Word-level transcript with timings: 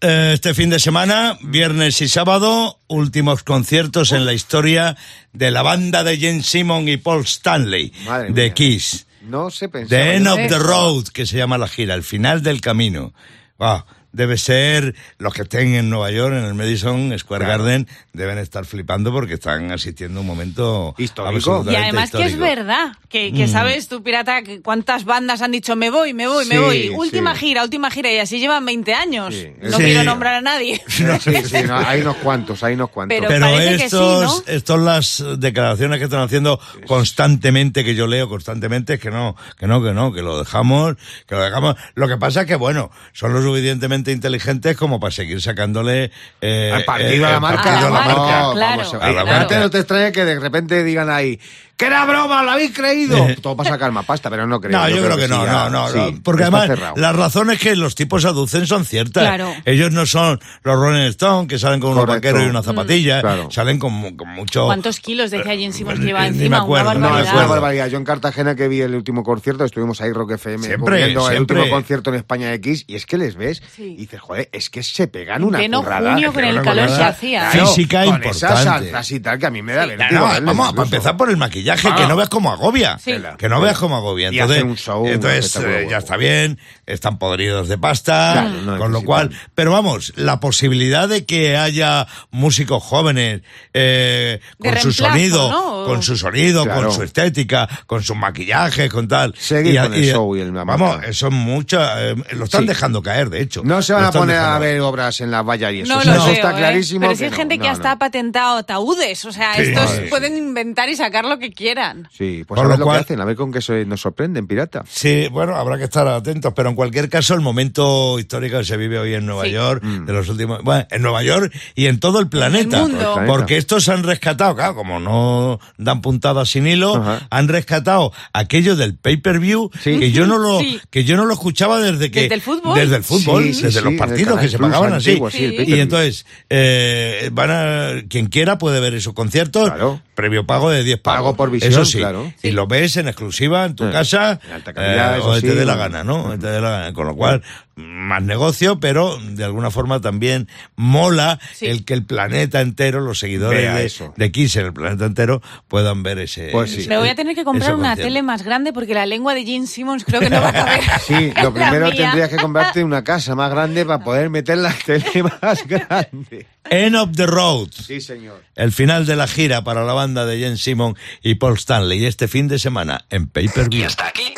eh, 0.00 0.32
este 0.34 0.54
fin 0.54 0.70
de 0.70 0.78
semana, 0.78 1.38
viernes 1.42 2.00
y 2.00 2.08
sábado, 2.08 2.78
últimos 2.88 3.42
conciertos 3.42 4.12
en 4.12 4.24
la 4.24 4.32
historia 4.32 4.96
de 5.32 5.50
la 5.50 5.62
banda 5.62 6.04
de 6.04 6.18
Jane 6.18 6.42
Simon 6.42 6.88
y 6.88 6.96
Paul 6.96 7.24
Stanley, 7.24 7.92
Madre 8.04 8.32
de 8.32 8.44
mía. 8.44 8.54
Kiss. 8.54 9.06
No 9.22 9.50
se 9.50 9.68
pensaba. 9.68 9.88
The 9.88 10.16
End 10.16 10.28
of 10.28 10.38
the 10.48 10.58
Road, 10.58 11.08
que 11.08 11.26
se 11.26 11.36
llama 11.36 11.58
la 11.58 11.68
gira, 11.68 11.94
el 11.94 12.02
final 12.02 12.42
del 12.42 12.60
camino. 12.60 13.12
Ah, 13.58 13.84
debe 14.12 14.36
ser, 14.38 14.94
los 15.18 15.34
que 15.34 15.42
estén 15.42 15.74
en 15.74 15.90
Nueva 15.90 16.10
York, 16.10 16.34
en 16.34 16.44
el 16.44 16.54
Madison 16.54 17.16
Square 17.18 17.44
Claro. 17.44 17.64
Garden, 17.64 17.88
deben 18.12 18.38
estar 18.38 18.64
flipando 18.64 19.12
porque 19.12 19.34
están 19.34 19.70
asistiendo 19.70 20.18
a 20.18 20.20
un 20.22 20.26
momento 20.26 20.94
Histórico. 20.98 21.64
Y 21.70 21.74
además 21.74 22.10
que 22.10 22.24
es 22.24 22.36
verdad, 22.38 22.92
que, 23.08 23.32
que 23.32 23.46
Mm. 23.46 23.50
sabes 23.50 23.88
tú, 23.88 24.02
pirata, 24.02 24.42
que 24.42 24.60
cuántas 24.62 25.04
bandas 25.04 25.42
han 25.42 25.52
dicho 25.52 25.76
me 25.76 25.90
voy, 25.90 26.14
me 26.14 26.26
voy, 26.26 26.46
me 26.46 26.58
voy. 26.58 26.88
Última 26.90 27.34
sí. 27.34 27.40
gira, 27.40 27.62
última 27.62 27.90
gira, 27.90 28.10
y 28.12 28.18
así 28.18 28.38
llevan 28.40 28.64
20 28.64 28.94
años. 28.94 29.34
Sí. 29.34 29.48
No 29.62 29.76
Sí. 29.76 29.84
quiero 29.84 30.04
nombrar 30.04 30.34
a 30.34 30.40
nadie. 30.40 30.80
Sí, 30.88 31.04
sí, 31.44 31.56
no, 31.66 31.76
hay 31.76 32.00
unos 32.00 32.16
cuantos, 32.16 32.62
hay 32.62 32.74
unos 32.74 32.90
cuantos. 32.90 33.16
Pero- 33.18 33.28
Pero 33.28 33.46
parece 33.46 33.70
que 33.72 33.78
sí, 33.78 33.84
estos, 33.84 34.22
¿no? 34.46 34.52
estos 34.52 34.80
las 34.80 35.24
declaraciones 35.40 35.98
que 35.98 36.04
están 36.04 36.20
haciendo 36.20 36.58
constantemente, 36.86 37.84
que 37.84 37.94
yo 37.94 38.06
leo 38.06 38.28
constantemente, 38.28 38.94
es 38.94 39.00
que 39.00 39.10
no, 39.10 39.36
que 39.58 39.66
no, 39.66 39.82
que 39.82 39.92
no, 39.92 40.12
que 40.12 40.22
lo 40.22 40.38
dejamos, 40.38 40.96
que 41.26 41.34
lo 41.34 41.42
dejamos. 41.42 41.76
Lo 41.94 42.08
que 42.08 42.16
pasa 42.16 42.42
es 42.42 42.46
que, 42.46 42.56
bueno, 42.56 42.90
son 43.12 43.32
lo 43.32 43.42
suficientemente 43.42 43.97
inteligentes 44.06 44.76
como 44.76 45.00
para 45.00 45.10
seguir 45.10 45.40
sacándole 45.42 46.10
eh, 46.40 46.72
Al 46.74 46.84
partido 46.84 47.26
a 47.26 47.32
la 47.32 47.40
marca. 47.40 47.62
partido 47.62 47.86
a 47.86 47.90
la 47.90 47.98
A 47.98 48.06
la 48.08 48.14
marca. 48.14 48.22
marca, 48.22 48.52
claro. 48.54 48.76
vamos 48.82 48.94
a 48.94 48.96
A 48.96 49.00
la 49.00 49.06
ver. 49.24 49.32
Aparte, 49.34 49.54
marca. 49.54 49.60
no 49.60 49.70
te 49.70 49.78
extraña 49.78 50.12
que 50.12 50.24
de 50.24 50.38
repente 50.40 50.84
digan 50.84 51.10
ahí, 51.10 51.38
¡que 51.78 51.86
era 51.86 52.04
broma! 52.04 52.42
¿Lo 52.42 52.50
habéis 52.50 52.72
creído? 52.74 53.16
Todo 53.42 53.56
para 53.56 53.70
sacar 53.70 53.90
más 53.92 54.04
pasta, 54.04 54.28
pero 54.28 54.46
no 54.46 54.60
creo. 54.60 54.78
No, 54.78 54.88
yo, 54.90 54.96
creo, 55.02 55.16
que, 55.16 55.28
no, 55.28 55.40
sí, 55.44 55.46
no, 55.50 55.70
no, 55.70 55.88
sí, 55.88 55.96
no, 55.96 56.20
porque 56.22 56.42
además 56.42 56.66
cerrado. 56.66 56.94
las 56.96 57.16
razones 57.16 57.58
que 57.58 57.74
los 57.76 57.94
tipos 57.94 58.24
aducen 58.26 58.66
son 58.66 58.84
ciertas. 58.84 59.22
Claro. 59.22 59.54
Ellos 59.64 59.92
no 59.92 60.04
son 60.04 60.38
los 60.64 60.76
Rolling 60.78 61.06
Stones 61.08 61.48
que 61.48 61.58
salen 61.58 61.80
con 61.80 61.92
unos 61.92 62.04
vaqueros 62.06 62.42
y 62.42 62.46
una 62.46 62.62
zapatilla, 62.62 63.20
Claro. 63.22 63.50
salen 63.50 63.78
con, 63.78 64.16
con 64.16 64.28
mucho... 64.28 64.66
¿Cuántos 64.66 65.00
kilos 65.00 65.30
decía 65.30 65.52
Jane 65.52 65.72
Simmons 65.72 66.00
que 66.00 66.06
lleva 66.06 66.24
Ni 66.24 66.30
me 66.30 66.36
encima? 66.36 66.58
acuerdo, 66.58 66.90
Una 66.90 66.98
no 66.98 67.00
me 67.00 67.10
No, 67.12 67.18
es 67.20 67.24
barbaridad. 67.26 67.36
una 67.44 67.46
barbaridad. 67.54 67.86
Yo 67.88 67.98
en 67.98 68.04
Cartagena 68.04 68.54
que 68.56 68.66
vi 68.68 68.80
el 68.80 68.94
último 68.94 69.22
concierto, 69.22 69.64
estuvimos 69.64 70.00
ahí 70.00 70.12
Rock 70.12 70.32
FM 70.32 70.66
Siempre, 70.66 71.04
el 71.04 71.16
último 71.16 71.68
concierto 71.70 72.10
en 72.10 72.16
España 72.16 72.52
X 72.54 72.84
y 72.88 72.96
es 72.96 73.06
que 73.06 73.16
les 73.18 73.36
ves 73.36 73.62
Sí. 73.76 73.92
y 73.92 73.96
dices, 73.98 74.20
joder, 74.20 74.48
es 74.52 74.68
que 74.68 74.82
se 74.82 75.06
pegan 75.06 75.44
una 75.44 75.58
pleno 75.58 75.80
currada. 75.82 76.12
junio 76.12 76.32
con 76.32 76.44
el 76.44 76.60
calor 76.62 76.88
se 76.90 77.04
hacía. 77.04 77.50
Física 77.50 78.04
con 78.04 78.14
importante. 78.16 78.36
esas 78.36 78.64
saltas 78.64 79.10
y 79.12 79.20
tal 79.20 79.38
que 79.38 79.46
a 79.46 79.50
mí 79.50 79.62
me 79.62 79.74
da 79.74 79.86
vértigo. 79.86 80.26
vamos 80.42 80.74
a 80.76 80.82
empezar 80.82 81.16
por 81.16 81.30
el 81.30 81.36
maquillaje, 81.36 81.67
que 81.76 81.88
Ah. 81.88 82.06
no 82.08 82.16
veas 82.16 82.28
cómo 82.28 82.50
agobia. 82.52 82.98
Sí. 82.98 83.14
Que 83.38 83.48
no 83.48 83.60
veas 83.60 83.78
cómo 83.78 83.96
agobia. 83.96 84.28
Entonces, 84.28 84.62
un 84.62 84.76
show, 84.76 85.06
entonces 85.06 85.56
eh, 85.56 85.86
ya 85.90 85.98
está 85.98 86.16
bien, 86.16 86.58
están 86.86 87.18
podridos 87.18 87.68
de 87.68 87.78
pasta, 87.78 88.32
Claro, 88.32 88.50
no 88.62 88.78
con 88.78 88.92
lo 88.92 89.02
cual, 89.02 89.30
pero 89.54 89.72
vamos, 89.72 90.12
la 90.16 90.40
posibilidad 90.40 91.08
de 91.08 91.24
que 91.24 91.56
haya 91.56 92.06
músicos 92.30 92.82
jóvenes 92.82 93.42
eh, 93.74 94.40
con 94.58 94.76
su 94.78 94.92
sonido, 94.92 95.50
¿no? 95.50 95.84
con 95.86 96.02
su 96.02 96.16
sonido, 96.16 96.64
Claro. 96.64 96.82
con 96.82 96.92
su 96.92 97.02
estética, 97.02 97.68
con 97.86 98.02
sus 98.02 98.16
maquillajes, 98.16 98.90
con 98.90 99.08
tal. 99.08 99.34
Seguir 99.38 99.80
con 99.80 99.94
el 99.94 100.04
show 100.04 100.36
y 100.36 100.40
el- 100.40 100.54
la 100.54 100.64
Vamos, 100.64 101.02
eso 101.04 101.28
es 101.28 101.32
mucho, 101.32 101.80
eh, 101.82 102.14
lo 102.32 102.44
están 102.44 102.62
Sí. 102.62 102.66
dejando 102.68 103.02
caer, 103.02 103.30
de 103.30 103.40
hecho. 103.42 103.62
No 103.64 103.80
se 103.82 103.92
van 103.92 104.04
a 104.04 104.12
poner 104.12 104.36
a 104.38 104.58
ver 104.58 104.80
obras 104.80 105.20
en 105.20 105.30
las 105.30 105.44
vallas 105.44 105.72
y 105.72 105.80
eso. 105.80 105.92
No 105.92 105.98
O 105.98 106.02
sea, 106.02 106.12
lo 106.14 106.18
eso 106.18 106.26
veo, 106.26 106.34
está 106.34 106.50
¿eh? 106.52 106.56
clarísimo. 106.56 107.00
Pero 107.00 107.16
si 107.16 107.24
hay 107.24 107.30
gente 107.32 107.56
no, 107.56 107.62
que 107.62 107.68
no, 107.68 107.74
hasta 107.74 107.92
ha 107.92 107.98
patentado 107.98 108.58
ataúdes. 108.58 109.24
O 109.24 109.32
sea, 109.32 109.54
Sí, 109.54 109.62
estos 109.62 109.90
pueden 110.10 110.36
inventar 110.36 110.88
y 110.88 110.96
sacar 110.96 111.24
lo 111.24 111.38
que 111.38 111.50
quieran. 111.58 112.08
Sí, 112.16 112.44
pues 112.46 112.56
Por 112.56 112.58
a 112.60 112.68
ver 112.68 112.78
lo 112.78 112.84
lo, 112.86 112.92
que 112.92 112.98
hacen, 112.98 113.20
a 113.20 113.24
ver 113.24 113.36
con 113.36 113.52
qué 113.52 113.60
se 113.60 113.84
nos 113.84 114.00
sorprenden, 114.00 114.46
pirata. 114.46 114.84
Sí, 114.88 115.26
bueno, 115.30 115.56
habrá 115.56 115.76
que 115.76 115.84
estar 115.84 116.06
atentos, 116.06 116.52
pero 116.54 116.68
en 116.70 116.74
cualquier 116.76 117.08
caso 117.08 117.34
el 117.34 117.40
momento 117.40 118.18
histórico 118.18 118.58
que 118.58 118.64
se 118.64 118.76
vive 118.76 118.98
hoy 118.98 119.14
en 119.14 119.26
Nueva 119.26 119.44
Sí. 119.44 119.50
York, 119.50 119.82
Mm. 119.84 120.06
de 120.06 120.12
los 120.12 120.28
últimos, 120.28 120.62
bueno, 120.62 120.86
en 120.90 121.02
Nueva 121.02 121.22
York 121.22 121.52
y 121.74 121.86
en 121.86 121.98
todo 122.00 122.20
el 122.20 122.28
planeta, 122.28 122.82
el 122.84 123.26
porque 123.26 123.56
estos 123.56 123.88
han 123.88 124.04
rescatado, 124.04 124.54
claro, 124.54 124.74
como 124.76 125.00
no 125.00 125.58
dan 125.76 126.00
puntadas 126.00 126.48
sin 126.48 126.66
hilo, 126.66 126.96
Ajá. 126.96 127.26
han 127.30 127.48
rescatado 127.48 128.12
aquello 128.32 128.76
del 128.76 128.96
pay-per-view 128.96 129.70
Sí. 129.82 129.98
que 129.98 130.12
yo 130.12 130.26
no 130.26 130.38
lo 130.38 130.60
Sí. 130.60 130.80
que 130.90 131.04
yo 131.04 131.16
no 131.16 131.24
lo 131.26 131.32
escuchaba 131.34 131.80
desde 131.80 132.10
que 132.10 132.22
¿Desde 132.22 132.34
el 132.36 132.40
fútbol? 132.42 132.78
desde 132.78 132.96
el 132.96 133.02
fútbol, 133.04 133.42
Sí, 133.44 133.54
sí, 133.54 133.62
desde 133.64 133.80
sí, 133.80 133.84
los 133.84 133.94
partidos 133.94 134.38
que 134.40 134.48
se 134.48 134.58
pagaban 134.58 134.92
así. 134.92 135.10
antiguo. 135.10 135.28
Y 135.32 135.80
entonces 135.80 136.24
eh, 136.50 137.30
van 137.32 137.50
a 137.50 138.02
quien 138.08 138.26
quiera 138.26 138.58
puede 138.58 138.80
ver 138.80 138.94
esos 138.94 139.12
conciertos, 139.14 139.68
Claro. 139.70 140.00
Previo 140.18 140.44
pago 140.44 140.68
de 140.68 140.82
10 140.82 140.98
pagos. 141.00 141.18
Pago 141.18 141.36
por 141.36 141.50
visión, 141.52 141.70
Eso 141.72 141.84
sí. 141.84 141.98
claro. 141.98 142.32
Y 142.42 142.50
lo 142.50 142.66
ves 142.66 142.96
en 142.96 143.06
exclusiva 143.06 143.64
en 143.66 143.76
tu 143.76 143.86
Eh, 143.86 143.92
casa 143.92 144.40
en 144.44 144.52
alta 144.52 144.72
calidad, 144.74 145.16
eh, 145.16 145.20
o 145.22 145.32
te 145.34 145.40
sí. 145.42 145.46
dé 145.46 145.64
la 145.64 145.76
gana, 145.76 146.02
¿no? 146.02 146.36
Te 146.36 146.48
dé 146.48 146.60
la 146.60 146.70
gana. 146.70 146.92
Con 146.92 147.06
lo 147.06 147.14
cual, 147.14 147.40
más 147.78 148.22
negocio, 148.22 148.80
pero 148.80 149.16
de 149.22 149.44
alguna 149.44 149.70
forma 149.70 150.00
también 150.00 150.48
mola 150.76 151.38
Sí. 151.54 151.66
el 151.66 151.84
que 151.84 151.94
el 151.94 152.04
planeta 152.04 152.60
entero, 152.60 153.00
los 153.00 153.18
seguidores 153.18 153.60
Vea 153.60 153.76
de, 153.76 153.86
eso. 153.86 154.12
de 154.16 154.32
Kiss 154.32 154.56
en 154.56 154.66
el 154.66 154.72
planeta 154.72 155.06
entero, 155.06 155.40
puedan 155.68 156.02
ver 156.02 156.18
ese. 156.18 156.48
Pues 156.50 156.70
sí. 156.72 156.80
ese- 156.80 156.88
Me 156.88 156.98
voy 156.98 157.08
a 157.08 157.14
tener 157.14 157.34
que 157.34 157.44
comprar 157.44 157.74
una 157.74 157.94
tele 157.96 158.22
más 158.22 158.42
grande 158.42 158.72
porque 158.72 158.94
la 158.94 159.06
lengua 159.06 159.34
de 159.34 159.44
Gene 159.44 159.66
Simmons 159.66 160.04
creo 160.04 160.20
que 160.20 160.28
no 160.30 160.40
va 160.40 160.48
a 160.48 160.52
caber. 160.52 160.80
Sí, 161.06 161.32
lo 161.42 161.54
primero 161.54 161.90
tendrías 161.92 162.28
que 162.28 162.36
comprarte 162.36 162.82
una 162.84 163.04
casa 163.04 163.34
más 163.34 163.50
grande 163.50 163.84
para 163.86 164.02
poder 164.02 164.28
meter 164.30 164.58
la 164.58 164.72
tele 164.84 165.22
más 165.42 165.66
grande. 165.66 166.46
End 166.70 166.96
of 166.96 167.10
the 167.14 167.26
Road. 167.26 167.68
Sí, 167.72 168.00
señor. 168.00 168.42
El 168.54 168.72
final 168.72 169.06
de 169.06 169.16
la 169.16 169.26
gira 169.26 169.62
para 169.64 169.84
la 169.84 169.92
banda 169.94 170.26
de 170.26 170.38
Jen 170.38 170.58
Simon 170.58 170.96
y 171.22 171.36
Paul 171.36 171.54
Stanley 171.54 172.04
este 172.04 172.28
fin 172.28 172.48
de 172.48 172.58
semana 172.58 173.04
en 173.08 173.28
Pay 173.28 173.48
Per 173.48 173.72
Y 173.72 173.84
hasta 173.84 174.08
aquí 174.08 174.34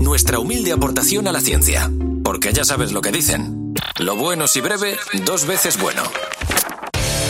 nuestra 0.00 0.38
humilde 0.38 0.72
aportación 0.72 1.28
a 1.28 1.32
la 1.32 1.40
ciencia. 1.40 1.90
Porque 2.28 2.52
ya 2.52 2.62
sabes 2.62 2.92
lo 2.92 3.00
que 3.00 3.10
dicen. 3.10 3.72
Lo 4.00 4.14
bueno 4.14 4.46
si 4.48 4.60
breve, 4.60 4.98
dos 5.24 5.46
veces 5.46 5.80
bueno. 5.80 6.02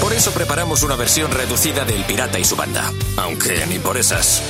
Por 0.01 0.13
eso 0.13 0.33
preparamos 0.33 0.83
una 0.83 0.97
versión 0.97 1.31
reducida 1.31 1.85
del 1.85 2.03
Pirata 2.03 2.41
y 2.41 2.45
su 2.45 2.57
banda. 2.57 2.91
Aunque 3.17 3.65
ni 3.69 3.79
por 3.79 3.97
esas. 3.97 4.43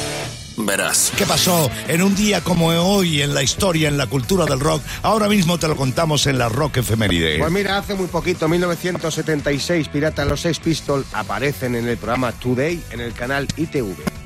Verás. 0.56 1.12
¿Qué 1.18 1.26
pasó 1.26 1.70
en 1.86 2.00
un 2.00 2.16
día 2.16 2.40
como 2.40 2.68
hoy 2.68 3.20
en 3.20 3.34
la 3.34 3.42
historia, 3.42 3.88
en 3.88 3.98
la 3.98 4.06
cultura 4.06 4.46
del 4.46 4.58
rock? 4.58 4.82
Ahora 5.02 5.28
mismo 5.28 5.58
te 5.58 5.68
lo 5.68 5.76
contamos 5.76 6.26
en 6.26 6.38
la 6.38 6.48
Rock 6.48 6.78
Efeméride. 6.78 7.38
Pues 7.40 7.52
mira, 7.52 7.76
hace 7.76 7.94
muy 7.94 8.06
poquito, 8.06 8.48
1976, 8.48 9.88
Pirata 9.88 10.24
Los 10.24 10.40
Sex 10.40 10.60
Pistols 10.60 11.06
aparecen 11.12 11.74
en 11.74 11.86
el 11.86 11.98
programa 11.98 12.32
Today 12.32 12.82
en 12.90 13.00
el 13.00 13.12
canal 13.12 13.46
ITV. 13.54 14.17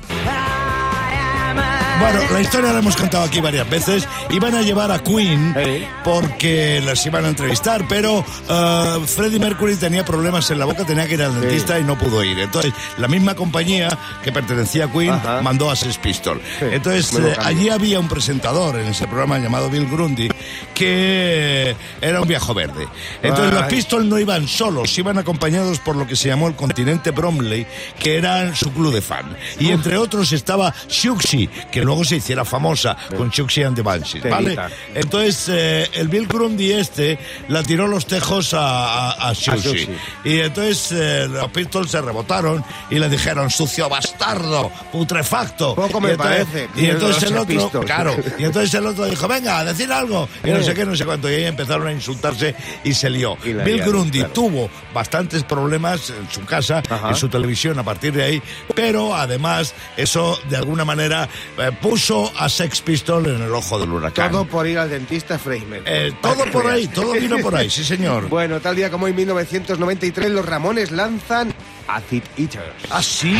Bueno, 1.99 2.19
la 2.33 2.41
historia 2.41 2.73
la 2.73 2.79
hemos 2.79 2.95
contado 2.97 3.23
aquí 3.23 3.39
varias 3.39 3.69
veces. 3.69 4.07
Iban 4.29 4.55
a 4.55 4.61
llevar 4.61 4.91
a 4.91 4.99
Queen 5.01 5.53
Sí. 5.55 5.85
porque 6.03 6.81
las 6.83 7.05
iban 7.05 7.23
a 7.25 7.29
entrevistar, 7.29 7.85
pero 7.87 8.25
eh, 8.49 8.99
Freddie 9.05 9.39
Mercury 9.39 9.75
tenía 9.77 10.03
problemas 10.03 10.49
en 10.51 10.59
la 10.59 10.65
boca, 10.65 10.83
tenía 10.85 11.07
que 11.07 11.13
ir 11.13 11.21
al 11.23 11.39
dentista 11.39 11.79
y 11.79 11.83
no 11.83 11.97
pudo 11.97 12.23
ir. 12.23 12.37
Entonces, 12.39 12.73
la 12.97 13.07
misma 13.07 13.35
compañía 13.35 13.97
que 14.23 14.31
pertenecía 14.31 14.85
a 14.85 14.91
Queen 14.91 15.11
Ajá. 15.11 15.41
mandó 15.41 15.69
a 15.71 15.75
Sex 15.75 15.97
Pistols. 15.97 16.41
Sí, 16.59 16.65
Entonces, 16.71 17.13
eh, 17.19 17.35
allí 17.41 17.69
había 17.69 17.99
un 17.99 18.09
presentador 18.09 18.75
en 18.79 18.87
ese 18.87 19.07
programa 19.07 19.37
llamado 19.39 19.69
Bill 19.69 19.87
Grundy 19.89 20.29
que 20.73 21.75
era 22.01 22.19
un 22.21 22.27
viejo 22.27 22.53
verde. 22.53 22.87
Entonces, 23.21 23.53
los 23.53 23.63
Ay. 23.63 23.69
Pistols 23.69 24.05
no 24.05 24.19
iban 24.19 24.47
solos, 24.47 24.97
iban 24.97 25.17
acompañados 25.17 25.79
por 25.79 25.95
lo 25.95 26.05
que 26.07 26.15
se 26.15 26.27
llamó 26.27 26.47
el 26.47 26.55
continente 26.55 27.11
Bromley, 27.11 27.65
que 27.99 28.17
era 28.17 28.53
su 28.55 28.71
club 28.73 28.93
de 28.93 29.01
fan. 29.01 29.37
Y 29.59 29.69
entre 29.71 29.97
otros 29.97 30.31
estaba 30.33 30.73
Siouxsie, 30.87 31.47
que 31.71 31.82
luego 31.83 32.03
se 32.03 32.17
hiciera 32.17 32.45
famosa 32.45 32.95
con 33.17 33.31
Siouxsie 33.31 33.65
and 33.65 33.75
the 33.75 33.81
Banshees, 33.81 34.29
¿vale? 34.29 34.57
Entonces, 34.95 35.45
eh, 35.49 35.89
el 35.93 36.07
Bill 36.07 36.27
Grundy 36.27 36.71
este 36.71 37.17
la 37.49 37.63
tiró 37.63 37.87
los 37.87 38.05
tejos 38.05 38.53
a, 38.53 39.11
a, 39.11 39.29
a. 39.29 39.35
Siouxsie. 39.35 39.89
Y 40.23 40.39
entonces 40.39 40.91
eh, 40.91 41.27
los 41.29 41.49
Pistols 41.51 41.91
se 41.91 42.01
rebotaron 42.01 42.63
y 42.89 42.99
le 42.99 43.09
dijeron, 43.09 43.49
sucio 43.49 43.89
bastardo, 43.89 44.71
putrefacto. 44.91 45.75
Poco 45.75 45.99
me 45.99 46.09
Y 46.09 46.11
entonces- 46.13 46.45
parece, 46.47 46.69
Y 46.75 46.85
entonces 46.89 47.23
el 47.23 47.37
otro, 47.37 47.45
Pistols. 47.47 47.85
claro, 47.85 48.15
y 48.37 48.43
entonces 48.43 48.73
el 48.73 48.85
otro 48.87 49.05
dijo, 49.05 49.27
venga, 49.27 49.59
a 49.59 49.65
decir 49.65 49.91
algo. 49.91 50.27
Y 50.43 50.49
no 50.51 50.63
sé 50.63 50.73
qué, 50.73 50.85
no 50.85 50.95
sé 50.95 51.05
cuánto. 51.05 51.29
Y 51.29 51.35
ahí 51.35 51.43
empezaron 51.45 51.87
a 51.87 51.91
insultarse 51.91 52.55
y 52.83 52.93
se 52.93 53.09
lió. 53.09 53.37
Y 53.43 53.53
Bill 53.53 53.63
liaron, 53.65 53.89
Grundy 53.93 54.19
claro. 54.19 54.33
tuvo 54.33 54.69
bastantes 54.93 55.43
problemas 55.43 56.09
en 56.09 56.29
su 56.31 56.45
casa, 56.45 56.81
Ajá. 56.89 57.09
en 57.09 57.15
su 57.15 57.27
televisión 57.29 57.77
a 57.79 57.83
partir 57.83 58.13
de 58.13 58.23
ahí, 58.23 58.41
pero 58.75 59.15
además 59.15 59.73
eso 59.97 60.39
de 60.49 60.57
alguna 60.57 60.85
manera 60.85 61.27
eh, 61.57 61.71
puso 61.81 62.31
a 62.37 62.49
Sex 62.49 62.81
Pistol 62.81 63.25
en 63.27 63.41
el 63.41 63.53
ojo 63.53 63.79
del 63.79 63.91
huracán. 63.91 64.31
Todo 64.31 64.45
por 64.45 64.67
ir 64.67 64.77
al 64.77 64.89
dentista 64.89 65.37
Freisman. 65.39 65.81
Eh, 65.85 66.11
todo 66.21 66.45
por 66.51 66.67
ahí, 66.67 66.87
todo 66.87 67.13
vino 67.13 67.37
por 67.39 67.55
ahí, 67.55 67.69
sí 67.69 67.83
señor. 67.83 68.29
Bueno, 68.33 68.59
tal 68.59 68.75
día 68.75 68.89
como 68.89 69.05
hoy, 69.05 69.13
1993, 69.13 70.31
los 70.31 70.45
Ramones 70.45 70.91
lanzan 70.91 71.53
Acid 71.87 72.23
Eaters. 72.37 72.73
Ah, 72.89 73.01
sí. 73.01 73.39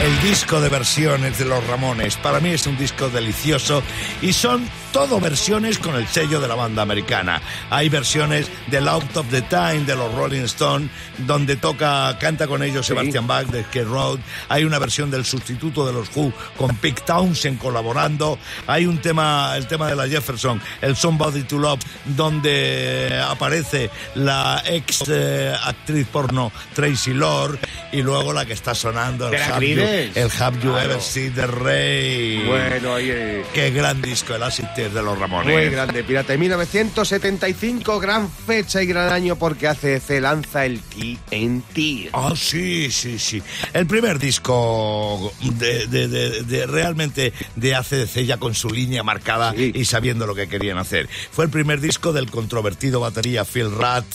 el 0.00 0.22
disco 0.22 0.60
de 0.60 0.68
versiones 0.68 1.38
de 1.38 1.44
los 1.44 1.66
Ramones. 1.66 2.16
Para 2.16 2.40
mí 2.40 2.50
es 2.50 2.66
un 2.66 2.76
disco 2.76 3.08
delicioso 3.08 3.82
y 4.20 4.32
son 4.32 4.68
todo 4.92 5.20
versiones 5.20 5.78
con 5.78 5.94
el 5.94 6.06
sello 6.06 6.40
de 6.40 6.48
la 6.48 6.54
banda 6.54 6.82
americana. 6.82 7.40
Hay 7.70 7.88
versiones 7.88 8.50
del 8.68 8.88
Out 8.88 9.16
of 9.16 9.26
the 9.30 9.42
Time 9.42 9.84
de 9.86 9.96
los 9.96 10.14
Rolling 10.14 10.42
Stones, 10.42 10.90
donde 11.18 11.56
toca, 11.56 12.16
canta 12.18 12.46
con 12.46 12.62
ellos 12.62 12.86
Sebastian 12.86 13.26
Bach 13.26 13.46
de 13.46 13.64
Skid 13.64 13.84
Road. 13.84 14.18
Hay 14.48 14.64
una 14.64 14.78
versión 14.78 15.10
del 15.10 15.24
sustituto 15.24 15.86
de 15.86 15.92
los 15.92 16.14
Who 16.14 16.32
con 16.56 16.76
Pete 16.76 17.02
Townsend 17.06 17.58
colaborando. 17.58 18.38
Hay 18.66 18.86
un 18.86 18.98
tema, 18.98 19.56
el 19.56 19.66
tema 19.66 19.88
de 19.88 19.96
la 19.96 20.08
Jefferson, 20.08 20.60
el 20.80 20.96
Somebody 20.96 21.44
to 21.44 21.58
Love, 21.58 21.80
donde 22.04 23.22
aparece 23.26 23.90
la 24.14 24.62
ex 24.66 25.04
eh, 25.08 25.54
actriz 25.64 26.06
porno 26.08 26.52
Tracy 26.74 27.14
Lord 27.14 27.58
y 27.92 28.02
luego 28.02 28.32
la 28.32 28.44
que 28.46 28.52
está 28.52 28.74
sonando, 28.74 29.26
el 29.26 29.32
¿De 29.32 29.42
Have 29.42 29.68
You, 29.68 29.80
el 30.14 30.30
Have 30.38 30.56
You 30.56 30.70
Claro. 30.72 30.80
Ever 30.90 31.00
Seen 31.00 31.34
the 31.34 31.46
Rain. 31.46 32.46
Bueno, 32.46 32.94
ahí, 32.94 33.10
eh, 33.10 33.44
Qué 33.54 33.70
gran 33.70 34.00
disco 34.02 34.34
el 34.34 34.42
Test 34.42 34.94
de 34.94 35.02
los 35.02 35.18
Ramones. 35.18 35.52
Muy 35.52 35.68
grande, 35.70 36.02
Pirata. 36.04 36.34
En 36.34 36.40
1975, 36.40 38.00
gran 38.00 38.30
fecha 38.30 38.82
y 38.82 38.86
gran 38.86 39.12
año 39.12 39.36
porque 39.36 39.68
ACDC 39.68 40.20
lanza 40.20 40.64
el 40.64 40.80
TNT. 40.80 42.10
Ah, 42.12 42.32
sí, 42.36 42.90
sí, 42.90 43.18
sí. 43.18 43.42
El 43.72 43.86
primer 43.86 44.18
disco 44.18 45.32
de, 45.58 45.86
de- 45.86 46.08
de- 46.08 46.42
de- 46.42 46.66
realmente 46.66 47.32
de 47.56 47.74
ACDC 47.74 48.24
ya 48.24 48.36
con 48.38 48.54
su 48.54 48.70
línea 48.70 49.02
marcada 49.02 49.52
Sí. 49.56 49.72
y 49.74 49.84
sabiendo 49.84 50.26
lo 50.26 50.34
que 50.34 50.48
querían 50.48 50.78
hacer. 50.78 51.08
Fue 51.30 51.44
el 51.44 51.50
primer 51.50 51.80
disco 51.80 52.12
del 52.12 52.30
controvertido 52.30 53.00
batería 53.00 53.44
Phil 53.44 53.70
Rath 53.76 54.06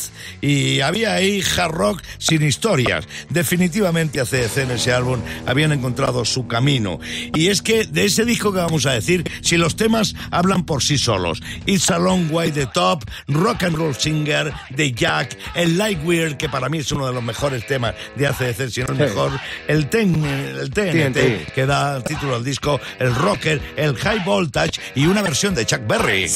y 0.42 0.82
había 0.82 1.14
ahí 1.14 1.42
hard 1.58 1.72
rock 1.72 2.02
sin 2.18 2.44
historias. 2.44 3.08
Definitivamente 3.48 4.20
ACDC 4.20 4.58
en 4.58 4.72
ese 4.72 4.92
álbum 4.92 5.22
habían 5.46 5.72
encontrado 5.72 6.26
su 6.26 6.48
camino. 6.48 7.00
Y 7.34 7.48
es 7.48 7.62
que 7.62 7.86
de 7.86 8.04
ese 8.04 8.26
disco 8.26 8.52
que 8.52 8.60
vamos 8.60 8.86
a 8.86 8.92
decir, 8.92 9.24
si 9.40 9.56
los 9.56 9.78
temas 9.78 10.16
hablan 10.32 10.66
por 10.66 10.84
sí 10.84 10.98
solos. 10.98 11.42
It's 11.66 11.90
a 11.90 11.98
Long 11.98 12.30
Way 12.30 12.52
the 12.52 12.66
Top, 12.66 13.06
Rock 13.30 13.64
and 13.64 13.78
Roll 13.78 13.96
Singer, 13.96 14.54
The 14.76 14.92
Jack, 14.92 15.38
el 15.56 15.78
Light 15.78 16.04
Weird, 16.04 16.36
que 16.36 16.50
para 16.50 16.68
mí 16.68 16.80
es 16.80 16.92
uno 16.92 17.08
de 17.08 17.14
los 17.14 17.24
mejores 17.24 17.66
temas 17.66 17.96
de 18.18 18.28
ACDC, 18.28 18.70
si 18.70 18.82
no 18.82 18.88
el 18.88 18.96
mejor, 18.96 19.32
el, 19.70 19.88
ten, 19.88 20.26
el 20.26 20.70
TNT, 20.70 21.14
TNT. 21.14 21.54
que 21.54 21.66
da 21.66 22.04
título 22.04 22.36
al 22.36 22.44
disco, 22.44 22.82
el 23.00 23.16
Rocker, 23.16 23.62
el 23.78 23.96
High 23.96 24.26
Voltage 24.26 24.82
y 24.94 25.06
una 25.06 25.22
versión 25.22 25.56
de 25.56 25.66
Chuck 25.66 25.88
Berry. 25.88 26.28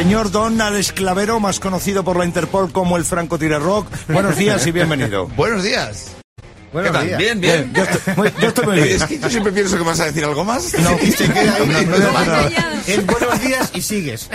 Señor 0.00 0.30
Don 0.30 0.58
Alex 0.62 0.92
Clavero, 0.92 1.40
más 1.40 1.60
conocido 1.60 2.02
por 2.02 2.16
la 2.16 2.24
Interpol 2.24 2.72
como 2.72 2.96
el 2.96 3.04
Franco 3.04 3.36
Rock, 3.36 3.86
buenos 4.08 4.34
días 4.34 4.66
y 4.66 4.72
bienvenido. 4.72 5.26
Buenos 5.36 5.62
días. 5.62 6.12
Buenos 6.72 6.90
¿Qué 6.90 6.96
tal? 6.96 7.06
días. 7.06 7.18
Bien, 7.18 7.38
bien. 7.38 7.72
Yo 7.74 7.82
estoy 7.82 8.14
muy, 8.16 8.32
yo 8.40 8.48
estoy 8.48 8.64
muy 8.64 8.76
bien. 8.80 8.96
Es 8.96 9.04
que 9.04 9.18
yo 9.18 9.28
siempre 9.28 9.52
pienso 9.52 9.76
que 9.76 9.82
vas 9.82 10.00
a 10.00 10.06
decir 10.06 10.24
algo 10.24 10.42
más. 10.42 10.72
No. 10.78 10.98
y 11.02 11.12
se 11.12 11.30
queda 11.30 11.54
ahí. 11.54 11.86
No, 11.86 11.98
no, 11.98 12.12
no, 12.12 12.24
no, 12.24 12.24
no. 12.24 12.48
En 12.86 13.06
buenos 13.06 13.42
días 13.42 13.70
y 13.74 13.82
sigues. 13.82 14.30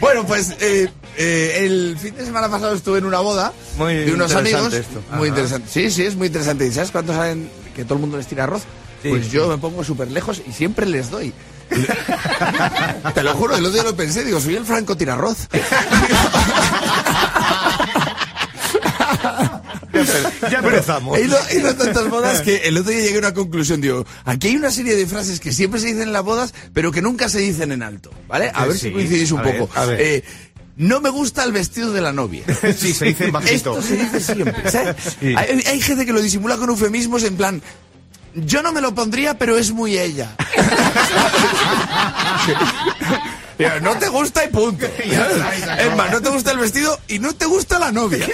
bueno, 0.00 0.26
pues 0.26 0.56
eh, 0.60 0.88
eh, 1.16 1.56
el 1.60 1.96
fin 2.00 2.16
de 2.16 2.24
semana 2.24 2.48
pasado 2.48 2.74
estuve 2.74 2.98
en 2.98 3.04
una 3.04 3.20
boda 3.20 3.52
Muy 3.78 3.94
de 3.94 4.12
unos 4.12 4.34
amigos. 4.34 4.74
esto. 4.74 5.00
Muy 5.12 5.18
Ajá. 5.18 5.26
interesante. 5.28 5.68
Sí, 5.70 5.88
sí, 5.92 6.04
es 6.04 6.16
muy 6.16 6.26
interesante. 6.26 6.66
¿Y 6.66 6.72
sabes 6.72 6.90
cuántos 6.90 7.14
saben 7.14 7.48
que 7.76 7.84
todo 7.84 7.94
el 7.94 8.00
mundo 8.00 8.16
les 8.16 8.26
tira 8.26 8.42
arroz? 8.42 8.62
Sí. 9.04 9.08
pues 9.08 9.30
yo 9.30 9.46
me 9.46 9.56
pongo 9.56 9.84
súper 9.84 10.10
lejos 10.10 10.42
y 10.46 10.52
siempre 10.52 10.84
les 10.84 11.10
doy. 11.10 11.32
Te 13.14 13.22
lo 13.22 13.34
juro, 13.34 13.56
el 13.56 13.64
otro 13.64 13.74
día 13.74 13.84
lo 13.84 13.96
pensé, 13.96 14.24
digo, 14.24 14.40
soy 14.40 14.56
el 14.56 14.64
Franco 14.64 14.96
Tirarroz. 14.96 15.48
Ya 20.50 20.58
empezamos. 20.60 21.18
He 21.18 21.24
ido, 21.24 21.36
he 21.50 21.58
ido 21.58 21.68
a 21.68 21.74
tantas 21.76 22.08
bodas 22.08 22.40
que 22.42 22.56
el 22.68 22.78
otro 22.78 22.90
día 22.90 23.00
llegué 23.02 23.16
a 23.16 23.18
una 23.18 23.34
conclusión. 23.34 23.80
Digo, 23.80 24.06
aquí 24.24 24.48
hay 24.48 24.56
una 24.56 24.70
serie 24.70 24.96
de 24.96 25.06
frases 25.06 25.40
que 25.40 25.52
siempre 25.52 25.80
se 25.80 25.88
dicen 25.88 26.02
en 26.02 26.12
las 26.12 26.22
bodas, 26.22 26.54
pero 26.72 26.92
que 26.92 27.02
nunca 27.02 27.28
se 27.28 27.40
dicen 27.40 27.72
en 27.72 27.82
alto. 27.82 28.10
¿Vale? 28.28 28.50
A 28.54 28.66
ver 28.66 28.78
si 28.78 28.90
coincidís 28.92 29.32
un 29.32 29.40
a 29.40 29.42
ver, 29.42 29.58
poco. 29.58 29.78
a 29.78 29.84
ver. 29.86 30.00
Eh, 30.00 30.24
no 30.76 31.00
me 31.00 31.10
gusta 31.10 31.44
el 31.44 31.52
vestido 31.52 31.92
de 31.92 32.00
la 32.00 32.12
novia. 32.12 32.44
Sí, 32.76 32.94
se 32.94 33.06
dice 33.06 33.30
bajito. 33.30 33.78
Esto 33.78 33.82
se 33.82 33.96
dice 33.96 34.20
siempre. 34.20 34.70
¿sabes? 34.70 34.96
Hay, 35.20 35.62
hay 35.66 35.80
gente 35.80 36.06
que 36.06 36.12
lo 36.12 36.22
disimula 36.22 36.56
con 36.56 36.70
eufemismos 36.70 37.22
en 37.24 37.36
plan. 37.36 37.62
Yo 38.34 38.62
no 38.62 38.72
me 38.72 38.80
lo 38.80 38.94
pondría, 38.94 39.36
pero 39.38 39.58
es 39.58 39.72
muy 39.72 39.98
ella. 39.98 40.36
Pero 43.60 43.78
no 43.82 43.94
te 43.98 44.08
gusta 44.08 44.42
y 44.42 44.48
punto. 44.48 44.86
Es 45.78 45.94
más, 45.94 46.10
no 46.10 46.22
te 46.22 46.30
gusta 46.30 46.52
el 46.52 46.58
vestido 46.58 46.98
y 47.08 47.18
no 47.18 47.34
te 47.34 47.44
gusta 47.44 47.78
la 47.78 47.92
novia. 47.92 48.26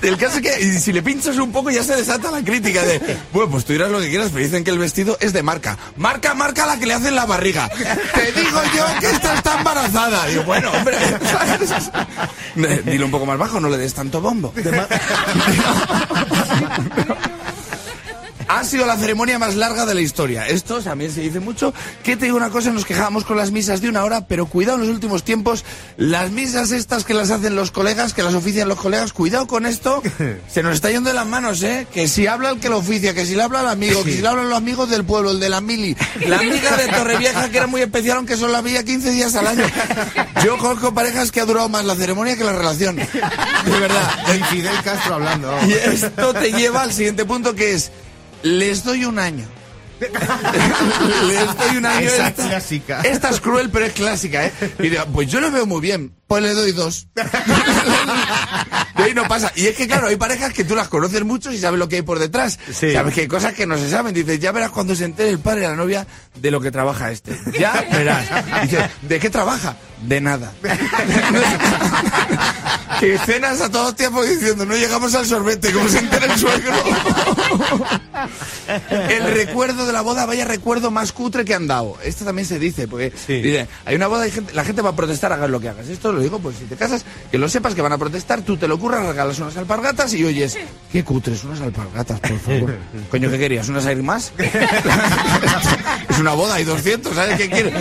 El 0.00 0.16
caso 0.16 0.36
es 0.36 0.42
que 0.42 0.60
y 0.60 0.78
si 0.78 0.92
le 0.92 1.02
pinchas 1.02 1.36
un 1.38 1.50
poco 1.50 1.70
ya 1.70 1.82
se 1.82 1.96
desata 1.96 2.30
la 2.30 2.42
crítica 2.42 2.82
de, 2.82 3.00
bueno, 3.32 3.50
pues 3.50 3.64
tú 3.64 3.72
dirás 3.72 3.90
lo 3.90 3.98
que 3.98 4.10
quieras, 4.10 4.28
pero 4.32 4.44
dicen 4.44 4.62
que 4.62 4.70
el 4.70 4.78
vestido 4.78 5.16
es 5.20 5.32
de 5.32 5.42
marca. 5.42 5.76
Marca, 5.96 6.34
marca 6.34 6.66
la 6.66 6.78
que 6.78 6.86
le 6.86 6.94
hacen 6.94 7.16
la 7.16 7.26
barriga. 7.26 7.68
Te 7.68 8.32
digo 8.32 8.60
yo 8.76 9.00
que 9.00 9.10
esta 9.10 9.34
está 9.34 9.58
embarazada. 9.58 10.24
Digo, 10.26 10.44
bueno, 10.44 10.70
hombre, 10.70 10.96
¿sabes? 11.32 12.84
Dilo 12.84 13.06
un 13.06 13.10
poco 13.10 13.26
más 13.26 13.38
bajo, 13.38 13.58
no 13.58 13.68
le 13.68 13.76
des 13.76 13.92
tanto 13.92 14.20
bombo. 14.20 14.54
Ha 18.54 18.64
sido 18.64 18.84
la 18.84 18.98
ceremonia 18.98 19.38
más 19.38 19.56
larga 19.56 19.86
de 19.86 19.94
la 19.94 20.02
historia. 20.02 20.46
Esto 20.46 20.82
también 20.82 21.10
se 21.10 21.22
dice 21.22 21.40
mucho. 21.40 21.72
Que 22.02 22.18
te 22.18 22.26
digo 22.26 22.36
una 22.36 22.50
cosa, 22.50 22.70
nos 22.70 22.84
quejábamos 22.84 23.24
con 23.24 23.38
las 23.38 23.50
misas 23.50 23.80
de 23.80 23.88
una 23.88 24.04
hora, 24.04 24.26
pero 24.26 24.44
cuidado 24.44 24.76
en 24.76 24.82
los 24.82 24.90
últimos 24.90 25.24
tiempos, 25.24 25.64
las 25.96 26.30
misas 26.32 26.70
estas 26.70 27.04
que 27.04 27.14
las 27.14 27.30
hacen 27.30 27.56
los 27.56 27.70
colegas, 27.70 28.12
que 28.12 28.22
las 28.22 28.34
ofician 28.34 28.68
los 28.68 28.78
colegas, 28.78 29.14
cuidado 29.14 29.46
con 29.46 29.64
esto, 29.64 30.02
se 30.48 30.62
nos 30.62 30.74
está 30.74 30.90
yendo 30.90 31.08
de 31.08 31.14
las 31.14 31.26
manos, 31.26 31.62
¿eh? 31.62 31.86
Que 31.94 32.06
si 32.08 32.26
habla 32.26 32.50
el 32.50 32.60
que 32.60 32.68
lo 32.68 32.76
oficia, 32.76 33.14
que 33.14 33.24
si 33.24 33.34
le 33.34 33.42
habla 33.42 33.62
el 33.62 33.68
amigo, 33.68 34.04
que 34.04 34.12
si 34.12 34.20
le 34.20 34.28
hablan 34.28 34.50
los 34.50 34.58
amigos 34.58 34.90
del 34.90 35.04
pueblo, 35.04 35.30
el 35.30 35.40
de 35.40 35.48
la 35.48 35.62
mili, 35.62 35.96
la 36.26 36.36
amiga 36.36 36.76
de 36.76 36.88
Torrevieja, 36.88 37.48
que 37.48 37.56
era 37.56 37.66
muy 37.66 37.80
especial, 37.80 38.18
aunque 38.18 38.36
solo 38.36 38.52
la 38.52 38.60
veía 38.60 38.84
15 38.84 39.12
días 39.12 39.34
al 39.34 39.46
año. 39.46 39.64
Yo 40.44 40.58
conozco 40.58 40.92
parejas 40.92 41.32
que 41.32 41.40
ha 41.40 41.46
durado 41.46 41.70
más 41.70 41.86
la 41.86 41.94
ceremonia 41.94 42.36
que 42.36 42.44
la 42.44 42.52
relación. 42.52 42.96
De 42.96 43.80
verdad. 43.80 44.10
Y 44.38 44.42
Fidel 44.54 44.76
Castro 44.84 45.14
hablando. 45.14 45.56
Y 45.66 45.72
esto 45.72 46.34
te 46.34 46.52
lleva 46.52 46.82
al 46.82 46.92
siguiente 46.92 47.24
punto 47.24 47.54
que 47.54 47.72
es, 47.72 47.90
les 48.42 48.84
doy 48.84 49.04
un 49.04 49.18
año. 49.18 49.44
les 50.00 51.56
doy 51.56 51.76
un 51.76 51.86
año. 51.86 52.06
Esa 52.06 52.28
esta, 52.28 52.48
clásica. 52.48 53.00
esta 53.02 53.30
es 53.30 53.40
cruel, 53.40 53.70
pero 53.70 53.86
es 53.86 53.92
clásica, 53.92 54.46
¿eh? 54.46 54.52
Y 54.80 54.88
digo, 54.88 55.04
pues 55.12 55.30
yo 55.30 55.40
lo 55.40 55.50
veo 55.50 55.66
muy 55.66 55.80
bien, 55.80 56.12
pues 56.32 56.42
le 56.44 56.54
doy 56.54 56.72
dos. 56.72 57.08
De 58.96 59.02
ahí 59.02 59.12
no 59.12 59.28
pasa. 59.28 59.52
Y 59.54 59.66
es 59.66 59.76
que, 59.76 59.86
claro, 59.86 60.06
hay 60.08 60.16
parejas 60.16 60.54
que 60.54 60.64
tú 60.64 60.74
las 60.74 60.88
conoces 60.88 61.22
mucho 61.24 61.52
y 61.52 61.58
sabes 61.58 61.78
lo 61.78 61.90
que 61.90 61.96
hay 61.96 62.02
por 62.02 62.18
detrás. 62.18 62.58
Sí. 62.72 62.90
Sabes 62.94 63.12
que 63.14 63.20
hay 63.22 63.28
cosas 63.28 63.52
que 63.52 63.66
no 63.66 63.76
se 63.76 63.90
saben. 63.90 64.14
Dices, 64.14 64.40
ya 64.40 64.50
verás 64.50 64.70
cuando 64.70 64.96
se 64.96 65.04
entere 65.04 65.28
el 65.28 65.40
padre 65.40 65.60
de 65.60 65.68
la 65.68 65.76
novia 65.76 66.06
de 66.34 66.50
lo 66.50 66.58
que 66.62 66.70
trabaja 66.70 67.10
este. 67.10 67.38
Ya 67.60 67.84
verás. 67.92 68.26
Dice, 68.62 68.88
¿de 69.02 69.20
qué 69.20 69.28
trabaja? 69.28 69.76
De 70.00 70.22
nada. 70.22 70.54
que 73.00 73.18
cenas 73.18 73.60
a 73.60 73.70
todo 73.70 73.94
tiempo 73.94 74.22
diciendo, 74.24 74.64
no 74.64 74.74
llegamos 74.74 75.14
al 75.14 75.26
sorbete, 75.26 75.72
como 75.72 75.88
se 75.88 75.98
entera 75.98 76.26
el 76.32 76.38
suegro. 76.38 76.72
el 79.08 79.34
recuerdo 79.34 79.86
de 79.86 79.92
la 79.92 80.00
boda, 80.00 80.26
vaya 80.26 80.44
recuerdo 80.44 80.90
más 80.90 81.12
cutre 81.12 81.44
que 81.44 81.54
han 81.54 81.66
dado. 81.66 81.98
Esto 82.02 82.24
también 82.24 82.46
se 82.48 82.58
dice, 82.58 82.88
porque 82.88 83.12
Sí. 83.26 83.42
dice, 83.42 83.68
hay 83.84 83.96
una 83.96 84.06
boda 84.06 84.26
y 84.26 84.30
gente, 84.30 84.52
la 84.54 84.64
gente 84.64 84.82
va 84.82 84.90
a 84.90 84.96
protestar, 84.96 85.32
hagas 85.32 85.50
lo 85.50 85.60
que 85.60 85.68
hagas. 85.68 85.88
Esto 85.88 86.12
lo 86.12 86.20
digo, 86.22 86.38
pues 86.38 86.56
si 86.56 86.64
te 86.64 86.76
casas, 86.76 87.04
que 87.30 87.38
lo 87.38 87.48
sepas 87.48 87.74
que 87.74 87.82
van 87.82 87.92
a 87.92 87.98
protestar, 87.98 88.42
tú 88.42 88.56
te 88.56 88.68
lo 88.68 88.76
ocurras, 88.76 89.06
regalas 89.06 89.38
unas 89.38 89.56
alpargatas 89.56 90.14
y 90.14 90.24
oyes, 90.24 90.56
qué 90.90 91.04
cutres, 91.04 91.44
unas 91.44 91.60
alpargatas, 91.60 92.20
por 92.20 92.38
favor. 92.38 92.76
Coño, 93.10 93.30
¿qué 93.30 93.38
querías? 93.38 93.68
¿Unas 93.68 93.86
air 93.86 94.02
más? 94.02 94.32
es 96.12 96.20
una 96.20 96.32
boda, 96.32 96.54
hay 96.54 96.64
200, 96.64 97.14
¿sabes 97.14 97.36
qué 97.36 97.48
quieres? 97.48 97.72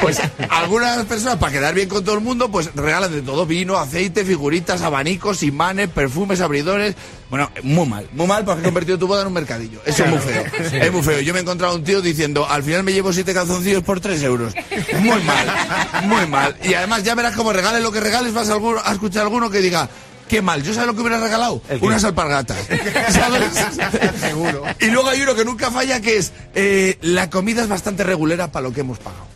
Pues 0.00 0.20
algunas 0.50 1.04
personas, 1.06 1.36
para 1.36 1.52
quedar 1.52 1.74
bien 1.74 1.88
con 1.88 2.04
todo 2.04 2.14
el 2.14 2.20
mundo, 2.20 2.50
pues 2.50 2.70
regalan 2.74 3.10
de 3.12 3.22
todo, 3.22 3.46
vino, 3.46 3.76
aceite, 3.76 4.24
figuritas, 4.24 4.82
abanicos, 4.82 5.42
imanes, 5.42 5.88
perfumes, 5.88 6.40
abridores. 6.40 6.94
Bueno, 7.30 7.50
muy 7.62 7.86
mal, 7.86 8.08
muy 8.12 8.26
mal 8.26 8.44
porque 8.44 8.60
has 8.60 8.64
convertido 8.64 8.98
tu 8.98 9.06
boda 9.06 9.22
en 9.22 9.28
un 9.28 9.34
mercadillo. 9.34 9.80
Eso 9.84 10.04
es 10.04 10.10
muy 10.10 10.18
feo. 10.18 10.44
Es 10.82 10.92
muy 10.92 11.02
feo. 11.02 11.20
Yo 11.20 11.32
me 11.32 11.40
he 11.40 11.42
encontrado 11.42 11.74
un 11.74 11.84
tío 11.84 12.00
diciendo, 12.00 12.46
al 12.48 12.62
final 12.62 12.82
me 12.82 12.92
llevo 12.92 13.12
siete 13.12 13.34
calzoncillos 13.34 13.82
por 13.82 14.00
tres 14.00 14.22
euros. 14.22 14.54
Muy 15.00 15.22
mal, 15.22 15.46
muy 16.04 16.26
mal. 16.26 16.56
Y 16.62 16.74
además 16.74 17.02
ya 17.04 17.14
verás 17.14 17.34
como 17.34 17.52
regales 17.52 17.82
lo 17.82 17.92
que 17.92 18.00
regales, 18.00 18.32
vas 18.32 18.48
a, 18.48 18.56
a 18.84 18.92
escuchar 18.92 19.22
alguno 19.22 19.50
que 19.50 19.60
diga, 19.60 19.88
qué 20.28 20.42
mal, 20.42 20.62
¿yo 20.62 20.72
sabes 20.72 20.86
lo 20.86 20.94
que 20.94 21.00
hubiera 21.00 21.18
regalado? 21.18 21.60
Unas 21.80 22.04
alpargatas. 22.04 22.58
¿Sabes? 23.08 23.42
Seguro. 24.20 24.62
Y 24.80 24.86
luego 24.86 25.08
hay 25.08 25.22
uno 25.22 25.34
que 25.34 25.44
nunca 25.44 25.70
falla 25.70 26.00
que 26.00 26.18
es, 26.18 26.32
eh, 26.54 26.98
la 27.00 27.30
comida 27.30 27.62
es 27.62 27.68
bastante 27.68 28.04
regulera 28.04 28.52
para 28.52 28.68
lo 28.68 28.72
que 28.72 28.80
hemos 28.80 28.98
pagado. 28.98 29.26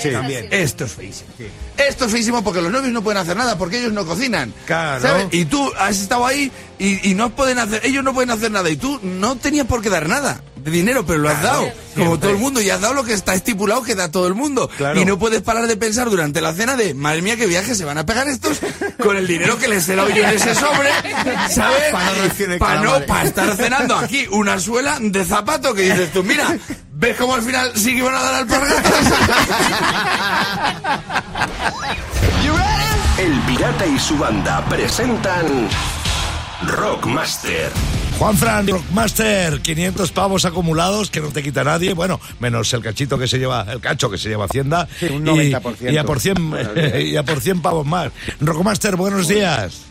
Sí. 0.00 0.10
También. 0.10 0.48
Esto 0.50 0.84
es 0.84 0.92
feísimo. 0.92 1.30
Esto 1.76 2.06
es 2.06 2.12
feísimo 2.12 2.42
porque 2.42 2.60
los 2.60 2.72
novios 2.72 2.92
no 2.92 3.02
pueden 3.02 3.18
hacer 3.18 3.36
nada 3.36 3.56
porque 3.56 3.78
ellos 3.78 3.92
no 3.92 4.04
cocinan. 4.04 4.52
Claro. 4.66 5.00
¿sabes? 5.00 5.28
Y 5.30 5.44
tú 5.44 5.72
has 5.78 6.00
estado 6.00 6.26
ahí 6.26 6.50
y, 6.78 7.10
y 7.10 7.14
no 7.14 7.30
pueden 7.34 7.58
hacer, 7.58 7.80
ellos 7.84 8.02
no 8.02 8.12
pueden 8.12 8.30
hacer 8.30 8.50
nada 8.50 8.68
y 8.70 8.76
tú 8.76 8.98
no 9.02 9.36
tenías 9.36 9.66
por 9.66 9.80
qué 9.80 9.88
dar 9.88 10.08
nada. 10.08 10.42
De 10.62 10.70
dinero, 10.70 11.04
pero 11.06 11.18
lo 11.18 11.28
has 11.28 11.42
dado, 11.42 11.70
como 11.96 12.18
todo 12.18 12.30
el 12.30 12.38
mundo, 12.38 12.60
y 12.60 12.70
has 12.70 12.80
dado 12.80 12.94
lo 12.94 13.04
que 13.04 13.12
está 13.12 13.34
estipulado 13.34 13.82
que 13.82 13.94
da 13.94 14.10
todo 14.10 14.26
el 14.26 14.34
mundo. 14.34 14.70
Claro. 14.76 15.00
Y 15.00 15.04
no 15.04 15.18
puedes 15.18 15.42
parar 15.42 15.66
de 15.66 15.76
pensar 15.76 16.08
durante 16.10 16.40
la 16.40 16.52
cena 16.54 16.76
de, 16.76 16.94
madre 16.94 17.22
mía, 17.22 17.36
qué 17.36 17.46
viaje 17.46 17.74
se 17.74 17.84
van 17.84 17.98
a 17.98 18.06
pegar 18.06 18.28
estos 18.28 18.60
con 19.02 19.16
el 19.16 19.26
dinero 19.26 19.58
que 19.58 19.68
les 19.68 19.88
he 19.88 19.96
dado 19.96 20.08
yo 20.10 20.24
en 20.24 20.30
ese 20.30 20.54
sobre, 20.54 20.90
¿sabes? 21.50 21.92
Para 21.92 22.58
Para 22.58 22.82
no, 22.82 23.06
para 23.06 23.28
estar 23.28 23.56
cenando 23.56 23.96
aquí 23.96 24.26
una 24.30 24.58
suela 24.58 24.98
de 25.00 25.24
zapato 25.24 25.74
que 25.74 25.82
dices 25.82 26.12
tú, 26.12 26.22
mira, 26.22 26.56
¿ves 26.92 27.16
cómo 27.16 27.34
al 27.34 27.42
final 27.42 27.72
sí 27.74 27.92
que 27.92 27.98
iban 27.98 28.14
a 28.14 28.22
dar 28.22 28.34
alpargatas? 28.34 29.12
El 33.18 33.38
Pirata 33.42 33.86
y 33.86 33.98
su 34.00 34.16
banda 34.18 34.64
presentan 34.68 35.68
Rockmaster. 36.66 37.70
Juan 38.18 38.36
Fran, 38.36 38.68
Rockmaster, 38.68 39.60
500 39.60 40.12
pavos 40.12 40.44
acumulados 40.44 41.10
que 41.10 41.20
no 41.20 41.28
te 41.28 41.42
quita 41.42 41.64
nadie, 41.64 41.92
bueno, 41.92 42.20
menos 42.38 42.72
el 42.72 42.80
cachito 42.80 43.18
que 43.18 43.26
se 43.26 43.38
lleva, 43.38 43.66
el 43.68 43.80
cacho 43.80 44.08
que 44.10 44.16
se 44.18 44.28
lleva 44.28 44.44
Hacienda. 44.44 44.86
Sí, 45.00 45.06
un 45.06 45.26
y- 45.26 45.50
90%. 45.50 45.92
Y, 45.92 45.96
a 45.98 46.04
por 46.04 46.20
100, 46.20 46.52
y 47.06 47.16
a 47.16 47.24
por 47.24 47.40
100 47.40 47.62
pavos 47.62 47.84
más. 47.84 48.12
Rockmaster, 48.40 48.94
buenos 48.94 49.26
días. 49.26 49.82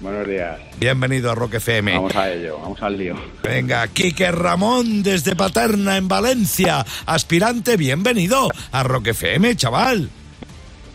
Buenos 0.00 0.28
días. 0.28 0.58
Bienvenido 0.78 1.30
a 1.32 1.34
Rock 1.34 1.54
FM. 1.54 1.94
Vamos 1.94 2.14
a 2.14 2.30
ello, 2.30 2.58
vamos 2.60 2.82
al 2.82 2.98
lío. 2.98 3.14
Venga, 3.42 3.88
Quique 3.88 4.30
Ramón 4.30 5.02
desde 5.02 5.34
Paterna, 5.34 5.96
en 5.96 6.08
Valencia. 6.08 6.84
Aspirante, 7.06 7.78
bienvenido 7.78 8.50
a 8.72 8.82
Rock 8.82 9.06
FM, 9.08 9.56
chaval. 9.56 10.10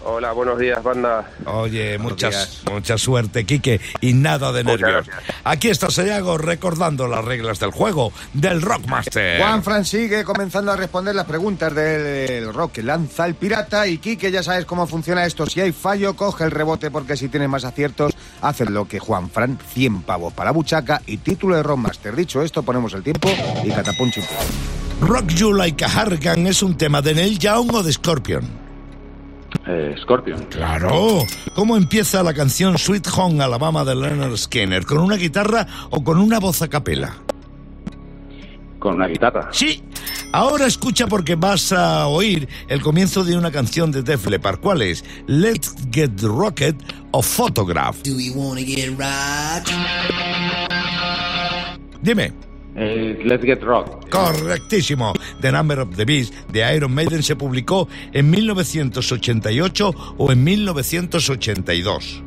Hola, 0.03 0.31
buenos 0.31 0.57
días, 0.57 0.81
banda. 0.83 1.29
Oye, 1.45 1.97
muchas, 1.97 2.31
días. 2.31 2.61
mucha 2.71 2.97
suerte, 2.97 3.45
Quique, 3.45 3.79
y 4.01 4.13
nada 4.13 4.51
de 4.51 4.63
Muchas 4.63 4.81
nervios. 4.81 5.07
gracias. 5.07 5.35
Aquí 5.43 5.69
está 5.69 5.89
Sayago 5.91 6.37
recordando 6.37 7.07
las 7.07 7.23
reglas 7.23 7.59
del 7.59 7.71
juego 7.71 8.11
del 8.33 8.61
Rockmaster. 8.61 9.39
Juan 9.39 9.63
Fran 9.63 9.85
sigue 9.85 10.23
comenzando 10.23 10.71
a 10.71 10.75
responder 10.75 11.13
las 11.15 11.25
preguntas 11.25 11.73
del 11.73 12.53
rock 12.53 12.73
que 12.73 12.83
lanza 12.83 13.25
el 13.25 13.35
pirata 13.35 13.87
y 13.87 13.97
Quique 13.99 14.31
ya 14.31 14.43
sabes 14.43 14.65
cómo 14.65 14.87
funciona 14.87 15.25
esto. 15.25 15.45
Si 15.45 15.61
hay 15.61 15.71
fallo, 15.71 16.15
coge 16.15 16.43
el 16.45 16.51
rebote 16.51 16.91
porque 16.91 17.15
si 17.15 17.29
tienes 17.29 17.49
más 17.49 17.63
aciertos, 17.63 18.13
haces 18.41 18.69
lo 18.69 18.87
que 18.87 18.99
Juan 18.99 19.29
Fran, 19.29 19.59
100 19.73 20.01
pavos 20.03 20.33
para 20.33 20.45
la 20.49 20.51
buchaca 20.51 21.01
y 21.05 21.17
título 21.17 21.55
de 21.55 21.63
Rockmaster. 21.63 22.15
Dicho 22.15 22.41
esto, 22.41 22.63
ponemos 22.63 22.93
el 22.93 23.03
tiempo 23.03 23.29
y 23.63 23.69
catapum. 23.69 24.11
Rock 25.01 25.27
You 25.29 25.53
Like 25.53 25.85
a 25.85 25.87
Hargan 25.87 26.47
es 26.47 26.61
un 26.61 26.75
tema 26.77 27.01
de 27.01 27.13
Neil 27.15 27.39
Young 27.39 27.73
o 27.73 27.83
de 27.83 27.93
Scorpion. 27.93 28.60
Eh, 29.67 29.95
Scorpion. 30.01 30.43
Claro. 30.45 31.25
¿Cómo 31.55 31.77
empieza 31.77 32.23
la 32.23 32.33
canción 32.33 32.77
Sweet 32.77 33.07
Home 33.15 33.43
Alabama 33.43 33.83
de 33.83 33.95
Leonard 33.95 34.37
Skinner? 34.37 34.85
¿Con 34.85 34.99
una 34.99 35.15
guitarra 35.15 35.67
o 35.89 36.03
con 36.03 36.17
una 36.17 36.39
voz 36.39 36.61
a 36.61 36.67
capela? 36.67 37.15
Con 38.79 38.95
una 38.95 39.07
guitarra. 39.07 39.49
Sí. 39.51 39.83
Ahora 40.33 40.65
escucha 40.65 41.07
porque 41.07 41.35
vas 41.35 41.71
a 41.73 42.07
oír 42.07 42.47
el 42.67 42.81
comienzo 42.81 43.23
de 43.23 43.37
una 43.37 43.51
canción 43.51 43.91
de 43.91 44.01
Def 44.01 44.25
Leppard. 44.27 44.59
¿Cuál 44.59 44.81
es? 44.81 45.03
Let's 45.27 45.75
Get 45.91 46.21
Rocket 46.21 46.75
o 47.11 47.21
Photograph. 47.21 47.97
Do 48.03 48.15
we 48.15 48.31
wanna 48.33 48.61
get 48.61 48.89
rock? 48.97 49.67
Dime. 52.01 52.50
Eh, 52.75 53.19
Let's 53.25 53.43
Get 53.43 53.61
Rock. 53.61 54.09
Correctísimo. 54.09 55.13
The 55.41 55.51
Number 55.51 55.79
of 55.79 55.95
the 55.95 56.05
Beast 56.05 56.33
de 56.51 56.75
Iron 56.75 56.93
Maiden 56.93 57.23
se 57.23 57.35
publicó 57.35 57.87
en 58.13 58.29
1988 58.29 60.15
o 60.17 60.31
en 60.31 60.43
1982. 60.43 62.23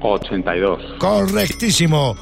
82. 0.00 0.96
Correctísimo. 0.98 2.16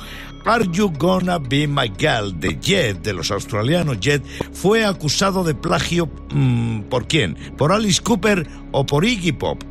Are 0.47 0.67
You 0.71 0.93
Gonna 0.99 1.39
Be 1.39 1.67
My 1.67 1.91
Girl 1.99 2.39
de 2.39 2.59
Jet, 2.61 3.03
de 3.03 3.15
los 3.15 3.31
australianos 3.31 3.99
Jet, 3.99 4.23
fue 4.53 4.85
acusado 4.85 5.43
de 5.43 5.55
plagio 5.55 6.07
mm, 6.35 6.83
¿por 6.83 7.07
quién? 7.07 7.35
¿Por 7.57 7.73
Alice 7.73 8.03
Cooper 8.03 8.47
o 8.71 8.85
por 8.85 9.07
Iggy 9.07 9.33
Pop? 9.33 9.63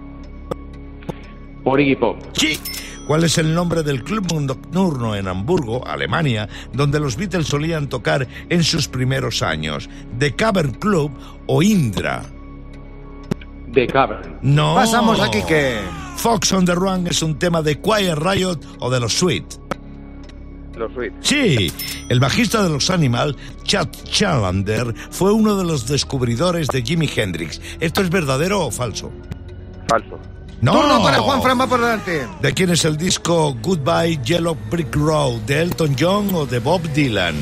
Por 1.64 1.80
Iggy 1.80 1.96
Pop. 1.96 2.18
Sí. 2.34 2.60
¿Cuál 3.08 3.26
es 3.26 3.38
el 3.38 3.54
nombre 3.54 3.84
del 3.84 4.04
club 4.04 4.34
nocturno 4.40 5.16
en 5.16 5.28
Hamburgo, 5.28 5.86
Alemania, 5.86 6.48
donde 6.72 7.00
los 7.00 7.18
Beatles 7.18 7.48
solían 7.48 7.90
tocar 7.90 8.28
en 8.50 8.64
sus 8.64 8.88
primeros 8.88 9.42
años? 9.42 9.90
¿The 10.18 10.36
Cavern 10.36 10.74
Club 10.74 11.12
o 11.48 11.62
Indra? 11.62 12.24
The 13.74 13.88
Cavern. 13.88 14.40
No. 14.42 14.76
Pasamos 14.76 15.20
a 15.20 15.30
Quique. 15.30 15.80
Fox 16.16 16.54
on 16.54 16.64
the 16.64 16.76
Run 16.76 17.08
es 17.08 17.22
un 17.22 17.38
tema 17.38 17.62
de 17.62 17.82
Quiet 17.82 18.16
Riot 18.16 18.60
o 18.80 18.90
de 18.90 19.00
los 19.00 19.14
Sweet. 19.14 19.46
Los 20.78 20.94
Sweet. 20.94 21.14
Sí, 21.20 21.72
el 22.10 22.20
bajista 22.20 22.64
de 22.64 22.70
los 22.70 22.90
Animal, 22.90 23.36
Chad 23.64 23.90
Challenger, 24.06 24.94
fue 25.12 25.34
uno 25.34 25.58
de 25.58 25.66
los 25.66 25.88
descubridores 25.88 26.68
de 26.68 26.82
Jimi 26.82 27.10
Hendrix. 27.14 27.60
¿Esto 27.80 28.02
es 28.02 28.10
verdadero 28.10 28.66
o 28.66 28.72
falso? 28.72 29.12
Falso. 29.90 30.20
No. 30.64 30.72
Turno 30.72 31.04
para 31.04 31.20
Juan 31.20 31.42
Fran, 31.42 31.60
va 31.60 31.68
por 31.68 31.82
delante. 31.82 32.26
¿De 32.42 32.54
quién 32.54 32.70
es 32.70 32.86
el 32.86 32.96
disco 32.96 33.54
Goodbye 33.62 34.22
Yellow 34.24 34.56
Brick 34.72 34.96
Road? 34.96 35.42
¿De 35.42 35.62
Elton 35.62 35.94
John 36.00 36.34
o 36.34 36.46
de 36.46 36.60
Bob 36.60 36.82
Dylan? 36.94 37.36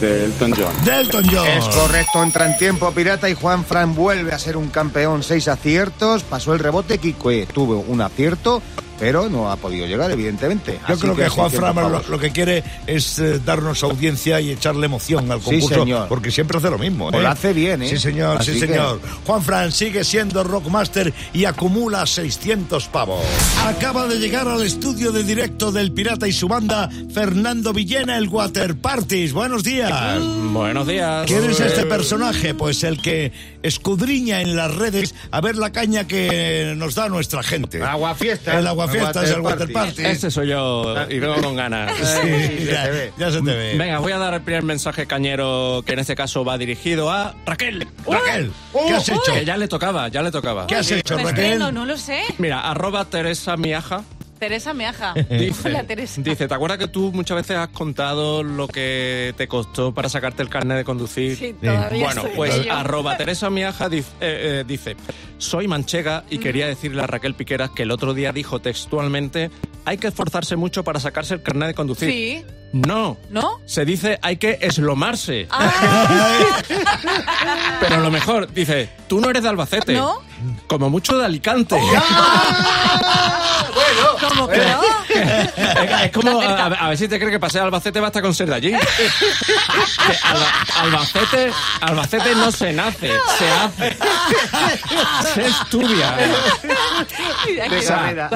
De 0.00 0.24
Elton 0.24 0.54
John. 0.56 0.84
De 0.86 1.00
Elton 1.02 1.26
John. 1.30 1.46
Es 1.46 1.66
correcto, 1.66 2.22
entra 2.22 2.46
en 2.46 2.56
tiempo 2.56 2.90
pirata 2.92 3.28
y 3.28 3.34
Juan 3.34 3.62
Fran 3.62 3.94
vuelve 3.94 4.32
a 4.32 4.38
ser 4.38 4.56
un 4.56 4.70
campeón. 4.70 5.22
Seis 5.22 5.48
aciertos, 5.48 6.22
pasó 6.22 6.54
el 6.54 6.60
rebote, 6.60 6.96
Quique 6.96 7.46
tuvo 7.52 7.84
un 7.86 8.00
acierto, 8.00 8.62
pero 9.04 9.28
no 9.28 9.50
ha 9.52 9.56
podido 9.56 9.86
llegar, 9.86 10.10
evidentemente. 10.10 10.78
Yo 10.88 10.94
Así 10.94 11.02
creo 11.02 11.14
que, 11.14 11.28
Juan 11.28 11.50
600 11.50 11.74
Fran 11.74 11.92
lo, 11.92 12.02
lo 12.08 12.18
que 12.18 12.30
quiere 12.30 12.64
es 12.86 13.18
eh, 13.18 13.38
darnos 13.44 13.82
audiencia 13.82 14.40
y 14.40 14.50
echarle 14.50 14.86
emoción 14.86 15.30
al 15.30 15.40
Sí, 15.40 15.44
concurso, 15.60 15.80
señor. 15.80 16.08
porque 16.08 16.30
siempre 16.30 16.56
hace 16.56 16.70
lo 16.70 16.78
mismo. 16.78 17.10
Pues 17.10 17.20
¿eh? 17.20 17.22
lo 17.22 17.28
hace 17.28 17.52
bien, 17.52 17.82
¿eh? 17.82 17.88
Sí, 17.90 17.98
señor, 17.98 18.38
Así 18.40 18.54
sí, 18.54 18.60
que- 18.60 18.66
señor. 18.68 19.00
Juan 19.26 19.42
Fran 19.42 19.72
sigue 19.72 20.04
siendo 20.04 20.42
Rockmaster 20.42 21.12
y 21.34 21.44
acumula 21.44 22.06
600 22.06 22.88
pavos. 22.88 23.20
Acaba 23.66 24.06
de 24.06 24.18
llegar 24.18 24.48
al 24.48 24.62
estudio 24.62 25.12
de 25.12 25.22
directo 25.22 25.70
del 25.70 25.92
Pirata 25.92 26.26
y 26.26 26.32
su 26.32 26.48
banda, 26.48 26.88
Fernando 27.12 27.74
Villena, 27.74 28.16
el 28.16 28.28
Water 28.28 28.74
Parties. 28.74 29.34
Buenos 29.34 29.64
días. 29.64 29.92
Buenos 30.50 30.86
días. 30.86 31.26
¿Quién 31.26 31.44
es 31.50 31.60
este 31.60 31.84
personaje? 31.84 32.54
Pues 32.54 32.82
el 32.84 33.02
que 33.02 33.32
escudriña 33.62 34.40
en 34.40 34.56
las 34.56 34.74
redes 34.74 35.14
a 35.30 35.40
ver 35.42 35.56
la 35.56 35.72
caña 35.72 36.06
que 36.06 36.74
nos 36.76 36.94
da 36.94 37.08
nuestra 37.10 37.42
gente. 37.42 37.82
Aguafiestas. 37.82 38.54
El 38.56 38.66
aguafiestas, 38.66 38.93
el 38.98 39.02
water 39.04 39.40
Water 39.40 39.72
party. 39.72 40.04
Este 40.04 40.30
soy 40.30 40.48
yo 40.48 40.94
y 41.08 41.18
vengo 41.18 41.40
con 41.42 41.56
ganas. 41.56 41.92
Sí, 42.04 42.30
se 42.30 42.66
ya, 42.66 42.88
ya 43.18 43.30
se 43.30 43.42
te 43.42 43.54
ve. 43.54 43.76
Venga, 43.76 43.98
voy 43.98 44.12
a 44.12 44.18
dar 44.18 44.34
el 44.34 44.42
primer 44.42 44.62
mensaje 44.62 45.06
cañero 45.06 45.82
que 45.84 45.92
en 45.94 45.98
este 45.98 46.14
caso 46.14 46.44
va 46.44 46.56
dirigido 46.58 47.10
a 47.10 47.34
Raquel. 47.46 47.86
Raquel, 48.06 48.52
¿qué 48.72 48.94
has 48.94 49.08
hecho? 49.08 49.32
Que 49.32 49.44
ya 49.44 49.56
le 49.56 49.68
tocaba, 49.68 50.08
ya 50.08 50.22
le 50.22 50.30
tocaba. 50.30 50.66
¿Qué 50.66 50.76
has 50.76 50.90
hecho, 50.90 51.16
Raquel? 51.16 51.28
estreno, 51.30 51.72
no 51.72 51.86
lo 51.86 51.96
sé. 51.96 52.22
Mira, 52.38 52.60
arroba 52.60 53.04
Teresa 53.06 53.56
Miaja 53.56 54.04
Teresa 54.44 54.74
Meaja. 54.74 55.14
dice, 55.30 55.70
Hola, 55.70 55.84
Teresa. 55.84 56.20
dice, 56.20 56.46
¿te 56.46 56.54
acuerdas 56.54 56.76
que 56.78 56.88
tú 56.88 57.12
muchas 57.14 57.36
veces 57.38 57.56
has 57.56 57.68
contado 57.68 58.42
lo 58.42 58.68
que 58.68 59.32
te 59.38 59.48
costó 59.48 59.94
para 59.94 60.10
sacarte 60.10 60.42
el 60.42 60.50
carnet 60.50 60.76
de 60.76 60.84
conducir? 60.84 61.38
Sí, 61.38 61.54
todavía 61.54 62.04
Bueno, 62.04 62.24
pues 62.36 62.66
arroba 62.70 63.16
Teresa 63.16 63.48
Miaja 63.48 63.88
dice, 63.88 64.10
eh, 64.20 64.60
eh, 64.60 64.64
dice, 64.66 64.96
soy 65.38 65.66
manchega 65.66 66.24
y 66.28 66.36
quería 66.36 66.66
decirle 66.66 67.02
a 67.02 67.06
Raquel 67.06 67.34
Piqueras 67.34 67.70
que 67.70 67.84
el 67.84 67.90
otro 67.90 68.12
día 68.12 68.32
dijo 68.32 68.60
textualmente, 68.60 69.50
hay 69.86 69.96
que 69.96 70.08
esforzarse 70.08 70.56
mucho 70.56 70.84
para 70.84 71.00
sacarse 71.00 71.32
el 71.32 71.42
carnet 71.42 71.68
de 71.68 71.74
conducir. 71.74 72.10
Sí. 72.10 72.44
No. 72.74 73.16
¿No? 73.30 73.60
Se 73.66 73.84
dice 73.84 74.18
hay 74.20 74.36
que 74.36 74.58
eslomarse. 74.60 75.46
Ah, 75.48 76.60
Pero 77.80 78.00
lo 78.00 78.10
mejor, 78.10 78.52
dice, 78.52 78.90
tú 79.08 79.20
no 79.20 79.30
eres 79.30 79.44
de 79.44 79.48
Albacete. 79.48 79.92
¿No? 79.94 80.20
Como 80.66 80.90
mucho 80.90 81.16
de 81.16 81.24
Alicante. 81.24 81.76
Es, 85.84 86.10
como, 86.12 86.40
a, 86.40 86.66
a 86.66 86.88
ver 86.88 86.98
si 86.98 87.08
te 87.08 87.16
crees 87.18 87.32
que 87.32 87.38
pasé 87.40 87.58
a 87.60 87.64
Albacete 87.64 88.00
basta 88.00 88.20
con 88.22 88.34
ser 88.34 88.48
de 88.48 88.54
allí. 88.54 88.72
Alba- 90.22 90.80
Albacete, 90.82 91.52
Albacete 91.80 92.34
no 92.34 92.50
se 92.52 92.72
nace, 92.72 93.10
se 93.38 93.50
hace. 93.50 93.96
Se 95.34 95.46
estudia. 95.46 96.14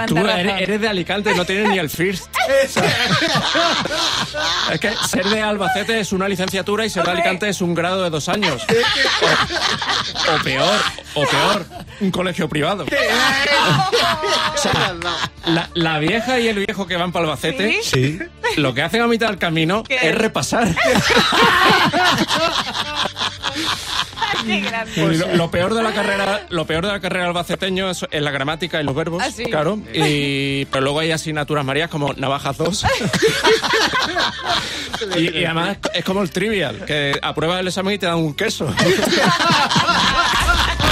Tú 0.07 0.17
eres, 0.19 0.61
eres 0.61 0.81
de 0.81 0.88
Alicante 0.88 1.33
y 1.33 1.35
no 1.35 1.45
tienes 1.45 1.69
ni 1.71 1.79
el 1.79 1.91
first. 1.91 2.27
Es 4.71 4.81
que 4.81 4.91
ser 5.09 5.25
de 5.27 5.41
Albacete 5.41 5.99
es 6.00 6.12
una 6.12 6.29
licenciatura 6.29 6.85
y 6.85 6.91
ser 6.91 7.03
de 7.05 7.11
Alicante 7.12 7.49
es 7.49 7.61
un 7.62 7.75
grado 7.75 8.03
de 8.05 8.11
dos 8.11 8.29
años. 8.29 8.62
O, 10.29 10.35
o 10.35 10.38
peor, 10.43 10.79
o 11.15 11.25
peor, 11.27 11.67
un 12.00 12.11
colegio 12.11 12.49
privado. 12.49 12.85
O 12.85 14.59
sea, 14.59 14.95
la, 15.47 15.71
la 15.75 15.99
vieja 15.99 16.38
y 16.38 16.49
el 16.49 16.65
viejo 16.67 16.87
que 16.87 16.97
van 16.97 17.12
para 17.12 17.25
Albacete, 17.27 17.81
Sí. 17.83 18.19
lo 18.57 18.75
que 18.75 18.83
hacen 18.83 19.00
a 19.03 19.07
mitad 19.07 19.29
del 19.29 19.38
camino 19.38 19.83
¿Qué? 19.85 19.97
es 20.03 20.15
repasar. 20.15 20.69
Qué 24.47 24.61
grande. 24.61 24.92
Y 24.97 25.16
lo, 25.16 25.35
lo 25.37 25.50
peor 25.50 25.75
de 25.75 25.82
la 25.82 25.92
carrera, 25.92 26.47
lo 26.50 26.66
peor 26.66 26.87
de 26.87 26.92
la 26.92 27.00
carrera 27.00 27.26
albaceteño 27.26 27.90
es, 27.90 28.06
es 28.11 28.23
la 28.23 28.30
gramática 28.30 28.80
y 28.80 28.85
los 28.85 28.94
verbos, 28.94 29.23
Ah, 29.25 29.30
sí. 29.30 29.44
claro. 29.44 29.78
Y, 29.92 30.64
pero 30.66 30.82
luego 30.82 31.00
hay 31.00 31.11
asignaturas 31.12 31.64
marías 31.64 31.90
como 31.90 32.12
navajas 32.14 32.56
2. 32.58 32.85
y, 35.16 35.38
y 35.38 35.44
además 35.44 35.78
es 35.94 36.04
como 36.04 36.23
el 36.23 36.30
trivial, 36.30 36.85
que 36.85 37.18
apruebas 37.23 37.61
el 37.61 37.68
examen 37.68 37.94
y 37.94 37.99
te 37.99 38.06
dan 38.06 38.16
un 38.16 38.35
queso. 38.35 38.66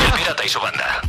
El 0.07 0.13
pirata 0.19 0.45
y 0.45 0.49
su 0.49 0.61
banda. 0.61 1.01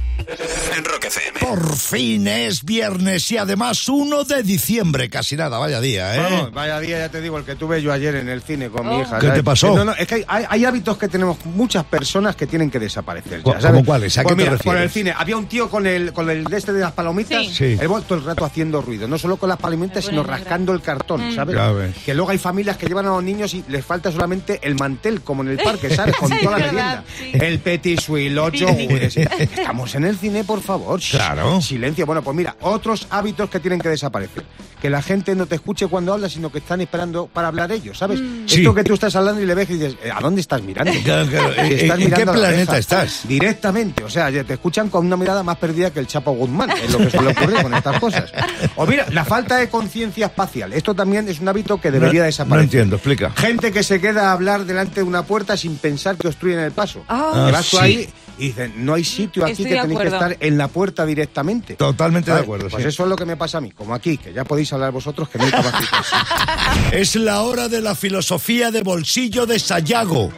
En 0.77 0.85
Rock 0.85 1.05
FM. 1.05 1.39
Por 1.39 1.75
fin 1.77 2.27
es 2.27 2.63
viernes 2.63 3.31
y 3.31 3.37
además 3.37 3.87
1 3.89 4.23
de 4.25 4.43
diciembre, 4.43 5.09
casi 5.09 5.35
nada, 5.35 5.57
vaya 5.57 5.81
día, 5.81 6.15
¿eh? 6.15 6.19
Vamos, 6.19 6.51
vaya 6.51 6.79
día, 6.79 6.99
ya 6.99 7.09
te 7.09 7.21
digo, 7.21 7.37
el 7.39 7.43
que 7.43 7.55
tuve 7.55 7.81
yo 7.81 7.91
ayer 7.91 8.15
en 8.15 8.29
el 8.29 8.41
cine 8.43 8.69
con 8.69 8.87
mi 8.87 8.93
Oh. 8.95 9.01
hija. 9.01 9.15
¿Qué 9.17 9.25
¿sabes? 9.27 9.39
te 9.39 9.43
pasó? 9.43 9.75
No, 9.75 9.83
no, 9.85 9.93
es 9.95 10.07
que 10.07 10.23
hay, 10.27 10.63
hábitos 10.65 10.97
que 10.97 11.07
tenemos 11.07 11.43
muchas 11.45 11.85
personas 11.85 12.35
que 12.35 12.45
tienen 12.45 12.69
que 12.69 12.77
desaparecer. 12.79 13.41
¿Cómo 13.41 13.55
Ya, 13.55 13.61
¿sabes? 13.61 13.83
cuáles? 13.85 14.17
¿A 14.17 14.23
Pues 14.23 14.33
qué 14.33 14.35
te 14.37 14.43
mira, 14.43 14.51
refieres? 14.57 14.77
Por 14.79 14.83
el 14.83 14.89
cine, 14.91 15.13
había 15.17 15.37
un 15.37 15.47
tío 15.47 15.69
con 15.69 15.87
el, 15.87 16.13
con 16.13 16.29
el 16.29 16.43
de 16.43 16.57
este 16.57 16.71
de 16.73 16.81
las 16.81 16.91
palomitas, 16.91 17.45
Sí. 17.47 17.53
Sí. 17.55 17.77
el 17.81 17.87
todo 17.87 18.15
el 18.19 18.23
rato 18.25 18.45
haciendo 18.45 18.81
ruido, 18.81 19.07
no 19.07 19.17
solo 19.17 19.37
con 19.37 19.49
las 19.49 19.57
palomitas, 19.57 20.05
sino 20.05 20.21
rascando 20.23 20.71
el 20.73 20.81
cartón, 20.81 21.33
¿sabes? 21.33 21.55
Ya 21.55 21.71
ves. 21.71 21.95
Que 22.05 22.13
luego 22.13 22.29
hay 22.31 22.37
familias 22.37 22.77
que 22.77 22.85
llevan 22.85 23.05
a 23.07 23.09
los 23.09 23.23
niños 23.23 23.53
y 23.55 23.63
les 23.69 23.83
falta 23.83 24.11
solamente 24.11 24.59
el 24.61 24.75
mantel, 24.75 25.21
como 25.21 25.41
en 25.41 25.49
el 25.49 25.57
parque, 25.57 25.89
¿sabes? 25.95 26.15
Con 26.19 26.29
Sí, 26.29 26.35
toda 26.43 26.59
la 26.59 26.65
merienda. 26.65 27.03
sí. 27.17 27.31
El 27.33 27.59
petit 27.59 27.99
suisse, 27.99 28.31
los 28.31 28.51
yogures. 28.53 29.17
Estamos 29.17 29.95
en 29.95 30.03
el 30.05 30.17
cine, 30.17 30.26
por 30.45 30.61
favor. 30.61 30.99
Claro. 31.11 31.61
Silencio. 31.61 32.05
Bueno, 32.05 32.21
pues 32.21 32.35
mira, 32.35 32.55
otros 32.61 33.07
hábitos 33.09 33.49
que 33.49 33.59
tienen 33.59 33.79
que 33.79 33.89
desaparecer. 33.89 34.43
Que 34.81 34.89
la 34.91 35.01
gente 35.01 35.33
no 35.33 35.47
te 35.47 35.55
escuche 35.55 35.87
cuando 35.87 36.13
hablas, 36.13 36.33
sino 36.33 36.51
que 36.51 36.59
están 36.59 36.81
esperando 36.81 37.25
para 37.25 37.47
hablar 37.47 37.71
ellos, 37.71 37.97
¿sabes? 37.97 38.19
Sí. 38.45 38.59
Esto 38.59 38.75
que 38.75 38.83
tú 38.83 38.93
estás 38.93 39.15
hablando 39.15 39.41
y 39.41 39.45
le 39.47 39.55
ves 39.55 39.67
y 39.71 39.73
dices, 39.73 39.95
eh, 40.03 40.11
¿a 40.13 40.19
dónde 40.19 40.41
estás 40.41 40.61
mirando? 40.61 40.91
Claro, 41.03 41.27
claro. 41.29 41.53
Y 41.55 41.59
¿En- 41.59 41.79
estás 41.79 41.97
en 41.99 42.03
qué 42.03 42.05
mirando 42.05 42.33
la 42.33 42.39
planeta 42.49 42.77
estás? 42.77 43.21
Directamente, 43.27 44.03
o 44.03 44.09
sea, 44.09 44.29
te 44.31 44.53
escuchan 44.53 44.89
con 44.89 45.05
una 45.05 45.17
mirada 45.17 45.41
más 45.41 45.57
perdida 45.57 45.91
que 45.91 45.99
el 45.99 46.05
Chapo 46.07 46.31
Guzmán, 46.33 46.69
es 46.71 46.91
lo 46.91 46.99
que 46.99 47.09
suele 47.09 47.31
ocurrir 47.31 47.61
con 47.63 47.73
estas 47.73 47.99
cosas. 47.99 48.31
O 48.75 48.85
mira, 48.85 49.07
la 49.11 49.25
falta 49.25 49.57
de 49.57 49.69
conciencia 49.69 50.27
espacial. 50.27 50.73
Esto 50.73 50.93
también 50.93 51.27
es 51.27 51.39
un 51.39 51.47
hábito 51.47 51.81
que 51.81 51.89
debería 51.89 52.19
No- 52.21 52.25
desaparecer. 52.27 52.57
No 52.57 52.63
entiendo, 52.63 52.95
explica. 52.97 53.31
Gente 53.31 53.71
que 53.71 53.81
se 53.83 53.99
queda 53.99 54.29
a 54.29 54.33
hablar 54.33 54.65
delante 54.65 54.95
de 55.01 55.03
una 55.03 55.23
puerta 55.23 55.57
sin 55.57 55.77
pensar 55.77 56.17
que 56.17 56.27
obstruyen 56.27 56.59
el 56.59 56.71
paso. 56.71 57.03
Ah, 57.07 57.49
vas 57.51 57.69
tú 57.69 57.77
sí. 57.77 57.83
ahí 57.83 58.09
y 58.37 58.47
dicen, 58.47 58.73
no 58.85 58.93
hay 58.93 59.03
sitio 59.03 59.43
aquí 59.43 59.51
Estoy 59.53 59.65
que 59.65 59.71
de 59.75 59.81
tenéis 59.81 59.99
que 59.99 60.07
acuerdo. 60.07 60.25
estar 60.31 60.47
en 60.47 60.57
la 60.57 60.67
puerta 60.67 61.05
directamente. 61.05 61.75
Totalmente 61.75 62.29
de 62.31 62.35
¿Vale? 62.35 62.43
acuerdo, 62.43 62.69
Pues 62.69 62.83
sí. 62.83 62.89
eso 62.89 63.03
es 63.03 63.09
lo 63.09 63.15
que 63.15 63.25
me 63.25 63.35
pasa 63.37 63.57
a 63.57 63.61
mí, 63.61 63.71
como 63.71 63.93
aquí, 63.93 64.17
que 64.17 64.31
ya 64.33 64.43
podéis 64.43 64.71
hablar 64.73 64.91
vosotros 64.91 65.27
que 65.29 65.37
no 65.39 65.45
hay. 65.45 65.51
Es 66.91 67.15
la 67.15 67.41
hora 67.41 67.67
de 67.67 67.81
la 67.81 67.95
filosofía 67.95 68.71
de 68.71 68.81
bolsillo 68.83 69.45
de 69.45 69.59
Sayago. 69.59 70.31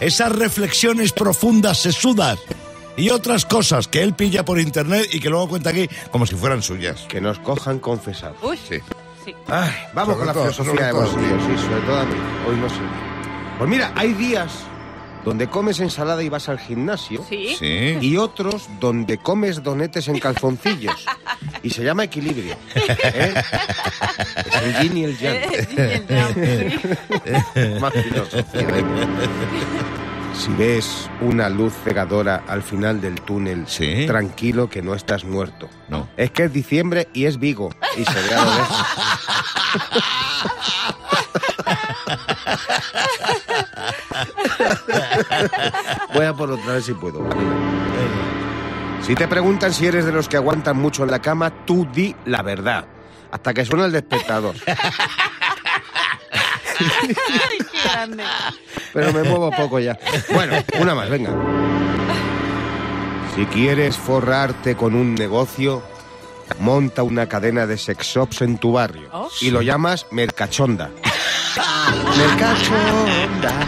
Esas 0.00 0.32
reflexiones 0.32 1.12
profundas, 1.12 1.78
sesudas 1.78 2.38
y 2.96 3.10
otras 3.10 3.44
cosas 3.44 3.88
que 3.88 4.02
él 4.02 4.14
pilla 4.14 4.44
por 4.44 4.58
internet 4.60 5.08
y 5.12 5.20
que 5.20 5.28
luego 5.30 5.48
cuenta 5.48 5.70
aquí 5.70 5.88
como 6.10 6.26
si 6.26 6.34
fueran 6.34 6.62
suyas. 6.62 7.02
que 7.08 7.20
nos 7.20 7.38
cojan 7.38 7.78
confesados. 7.78 8.36
Uy. 8.42 8.58
Sí. 8.68 8.78
Sí. 9.24 9.34
Ay, 9.48 9.70
vamos 9.94 10.14
Sobre 10.14 10.18
con 10.18 10.26
la 10.26 10.32
todo, 10.34 10.42
filosofía 10.52 10.72
sobre 10.72 10.84
de 10.86 10.92
bolsillo, 10.92 11.40
sí, 11.56 11.62
sobre 11.64 11.80
todo 11.86 11.96
a 11.98 12.04
mí. 12.04 12.14
Hoy 12.48 12.56
no 12.56 12.68
sé. 12.68 12.76
Pues 13.58 13.70
mira, 13.70 13.92
hay 13.96 14.12
días 14.14 14.50
donde 15.24 15.48
comes 15.48 15.80
ensalada 15.80 16.22
y 16.22 16.28
vas 16.28 16.48
al 16.48 16.58
gimnasio. 16.58 17.24
Sí. 17.28 17.56
Sí. 17.58 17.96
Y 18.00 18.16
otros 18.16 18.68
donde 18.80 19.18
comes 19.18 19.62
donetes 19.62 20.08
en 20.08 20.18
calzoncillos. 20.18 21.04
Y 21.62 21.70
se 21.70 21.82
llama 21.82 22.04
equilibrio. 22.04 22.54
¿eh? 22.74 23.34
Es 24.46 24.62
el 24.62 24.82
yin 24.82 24.96
y 24.98 25.04
el 25.04 25.18
yang. 25.18 25.40
Más. 27.80 27.92
Si 30.36 30.50
ves 30.58 31.08
una 31.20 31.48
luz 31.48 31.72
cegadora 31.84 32.42
al 32.48 32.62
final 32.62 33.00
del 33.00 33.20
túnel, 33.20 33.64
Sí. 33.68 34.04
tranquilo 34.06 34.68
que 34.68 34.82
no 34.82 34.94
estás 34.94 35.24
muerto. 35.24 35.68
No. 35.88 36.08
Es 36.16 36.32
que 36.32 36.44
es 36.44 36.52
diciembre 36.52 37.08
y 37.14 37.26
es 37.26 37.38
Vigo. 37.38 37.70
Y 37.96 38.04
se 38.04 38.20
ve 38.20 38.34
a 38.34 38.44
lo 38.44 38.50
lejos. 38.54 38.86
Voy 46.14 46.26
a 46.26 46.32
por 46.32 46.50
otra 46.50 46.74
vez 46.74 46.84
si 46.84 46.94
puedo. 46.94 47.26
Si 49.02 49.14
te 49.14 49.28
preguntan 49.28 49.72
si 49.72 49.86
eres 49.86 50.06
de 50.06 50.12
los 50.12 50.28
que 50.28 50.36
aguantan 50.36 50.78
mucho 50.78 51.04
en 51.04 51.10
la 51.10 51.20
cama, 51.20 51.64
tú 51.66 51.86
di 51.92 52.14
la 52.24 52.42
verdad. 52.42 52.86
Hasta 53.30 53.52
que 53.52 53.64
suena 53.64 53.84
el 53.84 53.92
despertador. 53.92 54.54
Pero 58.92 59.12
me 59.12 59.22
muevo 59.24 59.50
poco 59.50 59.78
ya. 59.78 59.98
Bueno, 60.32 60.56
una 60.80 60.94
más, 60.94 61.10
venga. 61.10 61.30
Si 63.34 63.44
quieres 63.46 63.96
forrarte 63.96 64.76
con 64.76 64.94
un 64.94 65.14
negocio, 65.14 65.82
monta 66.60 67.02
una 67.02 67.28
cadena 67.28 67.66
de 67.66 67.76
sex 67.76 68.06
shops 68.06 68.42
en 68.42 68.58
tu 68.58 68.72
barrio. 68.72 69.08
Oh. 69.12 69.28
Y 69.40 69.50
lo 69.50 69.62
llamas 69.62 70.06
Mercachonda. 70.12 70.90
Mercachonda. 72.16 73.66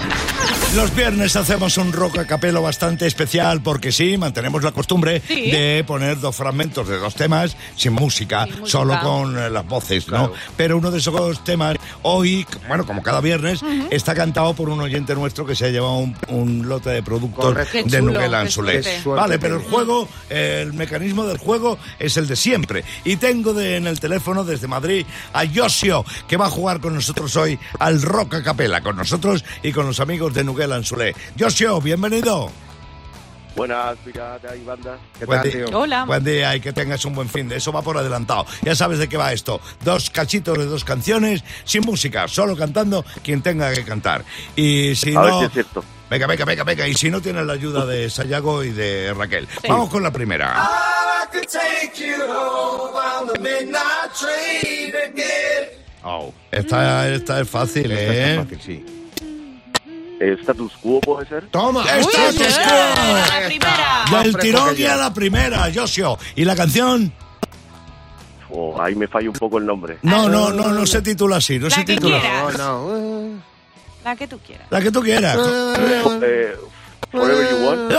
Los 0.77 0.95
viernes 0.95 1.35
hacemos 1.37 1.79
un 1.79 1.91
rock 1.91 2.19
a 2.19 2.27
capelo 2.27 2.61
bastante 2.61 3.07
especial 3.07 3.63
porque 3.63 3.91
sí, 3.93 4.19
mantenemos 4.19 4.63
la 4.63 4.73
costumbre 4.73 5.23
Sí. 5.27 5.51
de 5.51 5.83
poner 5.87 6.21
dos 6.21 6.37
fragmentos 6.37 6.87
de 6.87 6.99
dos 6.99 7.15
temas 7.15 7.57
sin 7.77 7.95
música, 7.95 8.45
Sin 8.45 8.61
música. 8.61 8.71
solo 8.79 9.01
con 9.01 9.39
eh, 9.39 9.49
las 9.49 9.67
voces, 9.67 10.07
¿no? 10.09 10.31
Pero 10.55 10.77
uno 10.77 10.91
de 10.91 10.99
esos 10.99 11.43
temas 11.45 11.77
hoy, 12.03 12.47
bueno, 12.69 12.85
como 12.85 13.03
cada 13.03 13.23
viernes, 13.23 13.61
está 13.91 14.15
cantado 14.15 14.53
por 14.53 14.69
un 14.69 14.81
oyente 14.81 15.15
nuestro 15.15 15.47
que 15.47 15.55
se 15.57 15.65
ha 15.65 15.71
llevado 15.71 15.97
un, 15.97 16.15
un 16.29 16.69
lote 16.69 16.91
de 16.91 17.03
productos 17.03 17.43
Correcto. 17.47 17.79
De 17.79 17.99
chulo, 17.99 18.13
Nuguel 18.13 18.31
qué 18.31 18.37
Anzulé. 18.37 18.73
suerte. 18.83 18.91
Qué 18.97 19.03
suerte 19.03 19.21
Vale, 19.23 19.39
pero 19.39 19.57
el 19.57 19.63
juego, 19.63 20.09
eh, 20.29 20.61
el 20.63 20.75
mecanismo 20.75 21.25
del 21.25 21.39
juego 21.39 21.79
es 21.99 22.19
el 22.19 22.27
de 22.27 22.37
siempre. 22.37 22.85
Y 23.05 23.17
tengo 23.17 23.55
de- 23.55 23.77
en 23.77 23.87
el 23.87 23.99
teléfono 23.99 24.45
desde 24.45 24.67
Madrid 24.69 25.07
a 25.33 25.45
Josio, 25.47 26.05
que 26.29 26.37
va 26.37 26.47
a 26.47 26.51
jugar 26.51 26.81
con 26.81 26.95
nosotros 26.95 27.35
hoy 27.37 27.59
al 27.79 28.03
rock 28.03 28.35
a 28.35 28.43
capela, 28.43 28.83
con 28.83 28.97
nosotros 28.97 29.43
y 29.63 29.73
con 29.73 29.87
los 29.87 30.01
amigos 30.01 30.35
de 30.35 30.45
Nuguel 30.45 30.66
Anzulé. 30.73 31.15
Josio, 31.39 31.81
bienvenido. 31.81 32.51
Buenas, 33.57 33.97
pirata 34.05 34.55
y 34.55 34.63
banda. 34.65 34.99
¿Qué 35.19 35.25
Buen 35.25 35.41
tal, 35.41 35.51
día. 35.51 35.65
tío? 35.65 35.79
Hola. 35.79 36.05
Buen 36.05 36.23
día 36.25 36.55
y 36.55 36.61
que 36.61 36.75
tengas 36.75 37.03
un 37.07 37.15
buen 37.15 37.27
fin 37.29 37.49
de 37.49 37.57
eso 37.57 37.73
va 37.73 37.81
por 37.81 37.97
adelantado. 37.97 38.45
Ya 38.63 38.75
sabes 38.75 38.99
de 38.99 39.09
qué 39.09 39.17
va 39.17 39.33
esto. 39.33 39.63
Dos 39.83 40.11
cachitos 40.11 40.59
de 40.59 40.67
dos 40.67 40.85
canciones 40.85 41.43
sin 41.65 41.81
música, 41.83 42.29
solo 42.29 42.55
cantando 42.55 43.03
quien 43.25 43.41
tenga 43.41 43.73
que 43.73 43.83
cantar. 43.83 44.25
Y 44.55 44.95
si 44.95 45.17
A 45.17 45.21
ver 45.23 45.31
no. 45.31 45.39
si 45.41 45.47
es 45.47 45.53
cierto. 45.53 45.83
Venga, 46.11 46.27
venga, 46.27 46.45
venga, 46.45 46.65
venga. 46.65 46.87
Y 46.87 46.95
si 46.95 47.11
no 47.11 47.23
tienes 47.23 47.47
la 47.47 47.55
ayuda 47.55 47.87
de 47.87 48.11
Sayago 48.11 48.63
y 48.63 48.73
de 48.73 49.15
Raquel. 49.15 49.49
Vamos 49.67 49.89
con 49.89 50.03
la 50.03 50.11
primera. 50.13 50.69
Oh, 56.05 56.33
esta, 56.53 57.09
esta 57.13 57.41
es 57.41 57.49
fácil, 57.49 57.91
Esta 57.91 58.15
¿eh? 58.15 58.31
está 58.31 58.43
fácil, 58.45 58.61
sí. 58.63 59.06
Eh, 60.19 60.37
¿Status 60.41 60.73
quo 60.83 61.01
puede 61.01 61.29
ser? 61.29 61.47
¡Toma! 61.51 61.83
¡Esta 61.85 62.21
Uy, 62.21 62.37
es 62.43 62.57
la 62.59 63.47
primera. 63.47 64.05
Más 64.11 64.25
Del 64.25 64.37
tirón 64.39 64.75
que 64.75 64.83
y 64.83 64.87
a 64.87 64.97
la 64.97 65.13
primera, 65.13 65.69
Josio. 65.75 66.19
¿Y 66.35 66.45
la 66.45 66.57
canción? 66.57 67.13
Oh, 68.51 68.81
ahí 68.81 68.95
me 68.95 69.07
falla 69.09 69.29
un 69.29 69.35
poco 69.35 69.59
el 69.59 69.67
nombre. 69.67 69.99
No, 70.03 70.29
no, 70.29 70.51
no, 70.51 70.69
no 70.73 70.87
se 70.87 71.03
titula 71.03 71.37
así, 71.37 71.59
no 71.59 71.69
La 71.69 71.75
se 71.75 71.85
que 71.85 71.95
titula. 71.95 72.21
quieras. 72.21 72.57
No, 72.59 72.89
no. 72.89 73.43
La 74.05 74.17
que 74.17 74.27
tú 74.29 74.39
quieras. 74.39 74.67
La 74.71 74.81
que 74.81 74.91
tú 74.91 75.03
quieras. 75.03 75.37
Eh, 76.23 76.55
Forever 77.11 77.51
You 77.51 77.57
Want. 77.67 77.93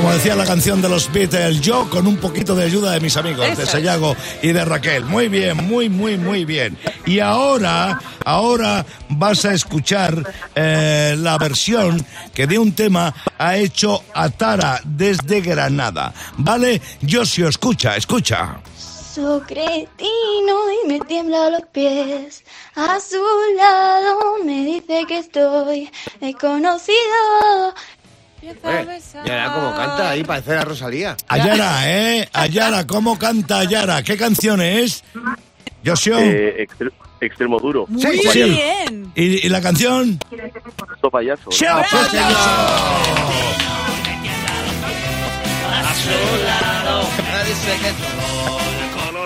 Como 0.00 0.14
decía 0.14 0.34
la 0.34 0.46
canción 0.46 0.80
de 0.80 0.88
los 0.88 1.12
Beatles, 1.12 1.60
yo 1.60 1.90
con 1.90 2.06
un 2.06 2.16
poquito 2.16 2.54
de 2.54 2.64
ayuda 2.64 2.92
de 2.92 3.00
mis 3.00 3.18
amigos, 3.18 3.46
Eso 3.46 3.60
de. 3.60 3.66
Sayago 3.66 4.16
y 4.40 4.50
de 4.50 4.64
Raquel. 4.64 5.04
Muy 5.04 5.28
bien, 5.28 5.58
muy, 5.58 5.90
muy, 5.90 6.16
muy 6.16 6.46
bien. 6.46 6.78
Y 7.04 7.20
ahora, 7.20 8.00
ahora 8.24 8.86
vas 9.10 9.44
a 9.44 9.52
escuchar 9.52 10.24
eh, 10.54 11.16
la 11.18 11.36
versión 11.36 12.02
que 12.32 12.46
de 12.46 12.58
un 12.58 12.72
tema 12.72 13.14
ha 13.36 13.58
hecho 13.58 14.02
Atara 14.14 14.80
desde 14.84 15.42
Granada. 15.42 16.14
¿Vale? 16.38 16.80
Yo 17.02 17.26
si 17.26 17.42
escucha, 17.42 17.94
escucha. 17.94 18.58
Su 19.14 19.42
cretino 19.46 20.54
y 20.82 20.88
me 20.88 21.00
tiembla 21.00 21.50
los 21.50 21.66
pies. 21.72 22.42
A 22.74 22.98
su 23.00 23.22
lado 23.54 24.36
me 24.46 24.64
dice 24.64 25.04
que 25.06 25.18
estoy 25.18 25.90
desconocido. 26.22 27.74
Empieza 28.42 28.68
a 28.68 28.80
Eh, 28.80 28.84
besar. 28.86 29.26
ya 29.26 29.34
era 29.34 29.52
como 29.54 29.74
canta 29.76 30.10
ahí, 30.10 30.24
parece 30.24 30.54
la 30.54 30.64
Rosalía. 30.64 31.16
Ayara, 31.28 31.90
¿eh? 31.90 32.28
Ayara, 32.32 32.86
¿cómo 32.86 33.18
canta 33.18 33.58
Ayara? 33.58 34.02
¿Qué 34.02 34.16
canción 34.16 34.60
es? 34.62 35.04
Josio. 35.84 36.18
Eh, 36.18 36.66
extre- 36.66 36.92
extremo 37.20 37.58
duro. 37.58 37.84
Muy 37.88 38.00
Sí, 38.02 38.20
sí. 38.32 38.42
bien. 38.44 39.12
¿Y, 39.14 39.46
y 39.46 39.48
la 39.48 39.60
canción? 39.60 40.18
Esto 40.94 41.10
payaso. 41.10 41.50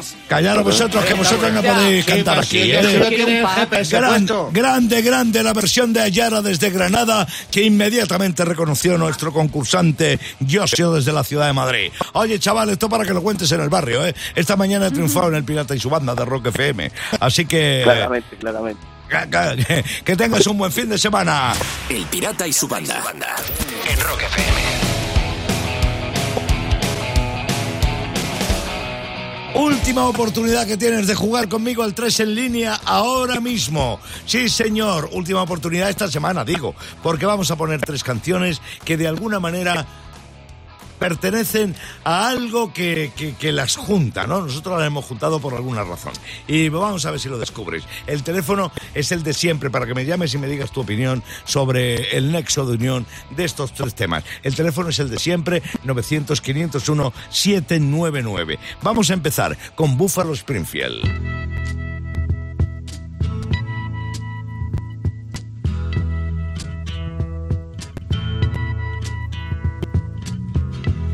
Chicos. 0.03 0.15
Callaros 0.29 0.65
vosotros, 0.65 1.05
que 1.05 1.15
vosotros 1.15 1.53
no 1.53 1.63
podéis 1.63 2.05
cantar 2.05 2.37
pues 2.37 2.47
aquí. 2.49 2.73
¿eh? 2.73 3.43
Gran- 3.91 4.27
grande, 4.53 5.03
grande 5.03 5.43
la 5.43 5.53
versión 5.53 5.93
de 5.93 6.01
Ayara 6.01 6.43
desde 6.43 6.71
Granada, 6.71 7.27
que 7.51 7.63
inmediatamente 7.63 8.45
reconoció 8.45 8.97
nuestro 8.99 9.33
concursante 9.33 10.19
Josio 10.51 10.93
desde 10.93 11.13
la 11.13 11.25
ciudad 11.25 11.47
de 11.47 11.53
Madrid. 11.53 11.93
Oye, 12.15 12.39
chaval, 12.39 12.71
esto 12.71 12.89
para 12.89 13.05
que 13.05 13.13
lo 13.13 13.23
cuentes 13.23 13.51
en 13.53 13.61
el 13.61 13.69
barrio, 13.69 14.05
¿eh? 14.07 14.15
Esta 14.35 14.57
mañana 14.57 14.87
he 14.89 14.91
triunfado 14.91 15.29
en 15.29 15.35
el 15.37 15.45
Pirata 15.45 15.75
y 15.75 15.81
su 15.81 15.91
banda 15.91 16.15
de 16.15 16.25
Rock 16.25 16.47
FM. 16.47 16.91
Así 17.21 17.47
que... 17.47 17.81
Claramente, 17.85 18.37
claramente. 18.37 18.83
que, 19.67 19.85
que 20.05 20.17
tengas 20.17 20.47
un 20.47 20.59
buen 20.59 20.73
fin 20.73 20.89
de 20.89 20.99
semana. 20.99 21.53
El 21.89 22.05
Pirata 22.07 22.47
y 22.47 22.53
su 22.53 22.67
banda. 22.67 23.03
En 23.91 24.01
Rock 24.01 24.23
FM. 24.23 25.04
Última 29.55 30.09
oportunidad 30.09 30.67
que 30.67 30.77
tienes 30.77 31.07
de 31.07 31.15
jugar 31.15 31.49
conmigo 31.49 31.85
al 31.85 31.95
3 31.95 32.21
en 32.21 32.35
línea 32.35 32.81
ahora 32.85 33.41
mismo. 33.41 34.01
Sí, 34.27 34.49
señor, 34.49 35.09
última 35.13 35.43
oportunidad 35.43 35.89
esta 35.89 36.09
semana, 36.09 36.45
digo, 36.45 36.75
porque 37.05 37.25
vamos 37.25 37.53
a 37.53 37.57
poner 37.57 37.81
tres 37.81 38.03
canciones 38.03 38.61
que 38.85 38.97
de 38.97 39.07
alguna 39.07 39.39
manera 39.39 39.87
pertenecen 40.99 41.75
a 42.05 42.29
algo 42.29 42.73
que, 42.73 43.13
que- 43.17 43.35
las 43.53 43.77
junta, 43.77 44.27
¿no? 44.27 44.41
Nosotros 44.43 44.79
las 44.79 44.87
hemos 44.87 45.05
juntado 45.05 45.39
por 45.41 45.55
alguna 45.55 45.85
razón. 45.85 46.13
Y 46.49 46.69
vamos 46.71 47.05
a 47.07 47.11
ver 47.11 47.21
si 47.21 47.29
lo 47.29 47.39
descubres. 47.39 47.85
El 48.07 48.23
teléfono 48.23 48.73
es 48.95 49.13
el 49.13 49.23
de 49.23 49.33
siempre 49.35 49.71
para 49.71 49.87
que 49.87 49.95
me 49.95 50.05
llames 50.05 50.35
y 50.35 50.39
me 50.39 50.49
digas 50.49 50.73
tu 50.73 50.81
opinión 50.81 51.23
sobre 51.45 52.17
el 52.17 52.33
nexo 52.33 52.67
de 52.67 52.75
unión 52.75 53.07
de 53.31 53.45
estos 53.45 53.73
tres 53.75 53.95
temas. 53.95 54.25
El 54.43 54.55
teléfono 54.57 54.89
es 54.89 54.99
el 54.99 55.11
de 55.11 55.19
siempre, 55.19 55.63
900-501-799. 55.85 58.59
Vamos 58.83 59.11
a 59.11 59.15
empezar 59.15 59.57
con 59.75 59.97
Buffalo 59.97 60.33
Springfield. 60.33 61.84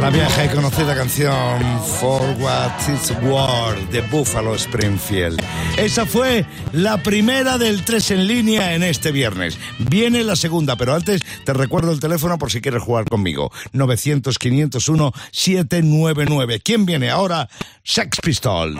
La 0.00 0.10
vieja 0.10 0.44
y 0.44 0.48
conocida 0.48 0.94
canción 0.94 1.60
For 2.00 2.22
What 2.38 2.70
It's 2.88 3.12
Worth 3.22 3.90
de 3.90 4.02
Buffalo 4.02 4.54
Springfield. 4.54 5.42
Esa 5.76 6.06
fue 6.06 6.46
la 6.72 7.02
primera 7.02 7.58
del 7.58 7.84
3 7.84 8.12
en 8.12 8.26
línea 8.26 8.74
en 8.74 8.84
este 8.84 9.10
viernes. 9.10 9.58
Viene 9.78 10.22
la 10.22 10.36
segunda, 10.36 10.76
pero 10.76 10.94
antes 10.94 11.22
te 11.44 11.52
recuerdo 11.52 11.90
el 11.90 11.98
teléfono 12.00 12.38
por 12.38 12.52
si 12.52 12.60
quieres 12.60 12.82
jugar 12.82 13.06
conmigo. 13.06 13.50
900-501-799. 13.72 16.60
¿Quién 16.62 16.86
viene 16.86 17.10
ahora? 17.10 17.48
Sex 17.82 18.18
Pistols. 18.22 18.78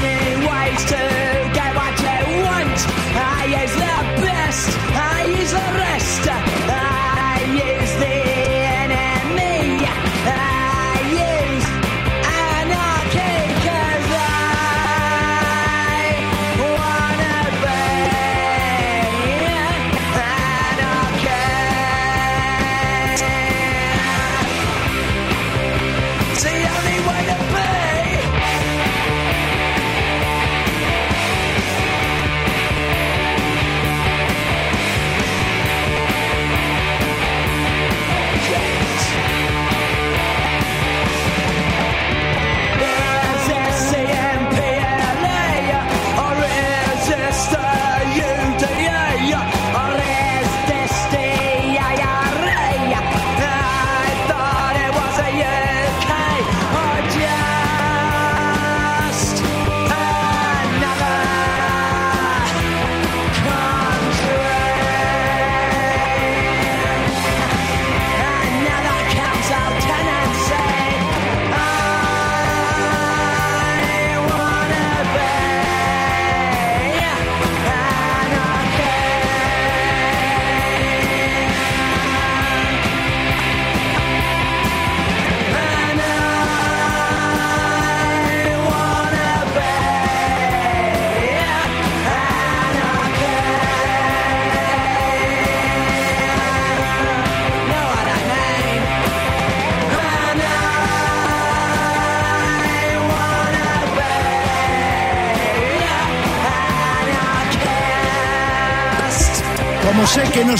finding 0.00 0.46
ways 0.46 0.84
to 0.84 1.15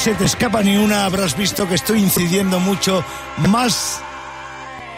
se 0.07 0.15
te 0.15 0.25
escapa 0.25 0.63
ni 0.63 0.77
una, 0.77 1.05
habrás 1.05 1.37
visto 1.37 1.69
que 1.69 1.75
estoy 1.75 1.99
incidiendo 1.99 2.61
mucho 2.61 3.05
más 3.39 4.01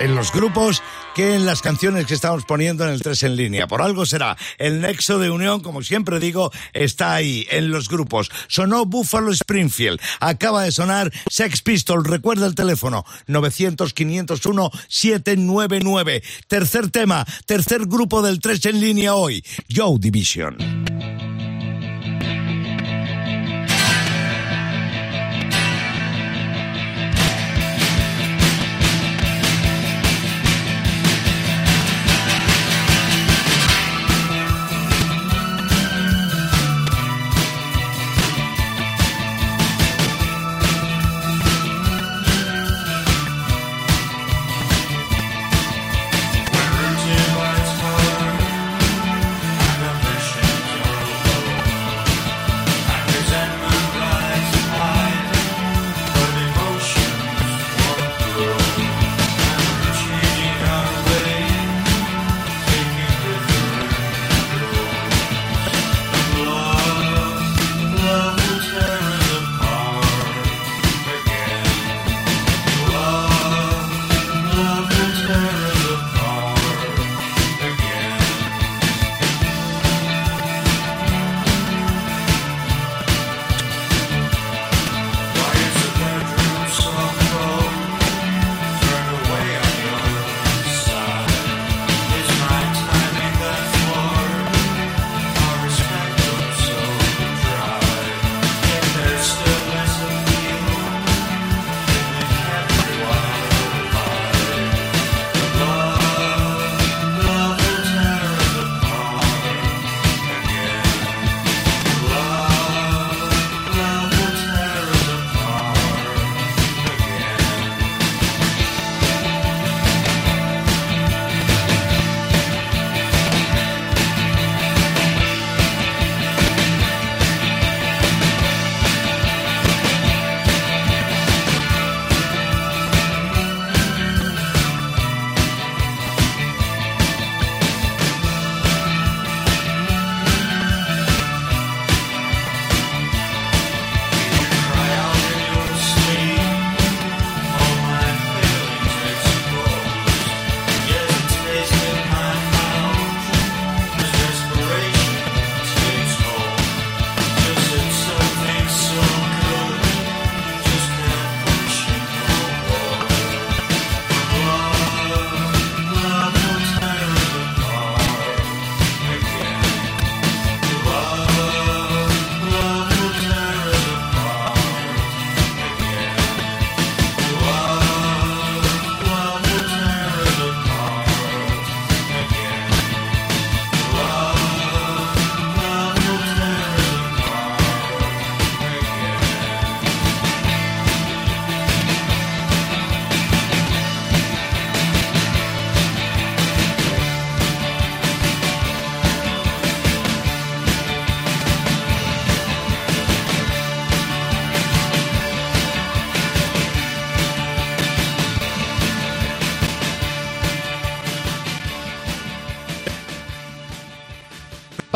en 0.00 0.14
los 0.14 0.30
grupos 0.30 0.82
que 1.14 1.34
en 1.34 1.46
las 1.46 1.62
canciones 1.62 2.04
que 2.04 2.12
estamos 2.12 2.44
poniendo 2.44 2.84
en 2.84 2.90
el 2.90 3.00
3 3.00 3.22
en 3.22 3.36
línea. 3.36 3.66
Por 3.66 3.80
algo 3.80 4.04
será. 4.04 4.36
El 4.58 4.82
nexo 4.82 5.18
de 5.18 5.30
unión, 5.30 5.60
como 5.60 5.82
siempre 5.82 6.20
digo, 6.20 6.52
está 6.74 7.14
ahí, 7.14 7.46
en 7.50 7.70
los 7.70 7.88
grupos. 7.88 8.30
Sonó 8.48 8.84
Buffalo 8.84 9.32
Springfield. 9.32 9.98
Acaba 10.20 10.64
de 10.64 10.72
sonar 10.72 11.10
Sex 11.30 11.62
Pistols. 11.62 12.06
Recuerda 12.06 12.46
el 12.46 12.54
teléfono. 12.54 13.06
900-501-799. 13.28 16.22
Tercer 16.48 16.90
tema, 16.90 17.24
tercer 17.46 17.86
grupo 17.86 18.20
del 18.20 18.40
3 18.40 18.66
en 18.66 18.80
línea 18.82 19.14
hoy. 19.14 19.42
Joe 19.74 19.96
Division. 19.98 20.58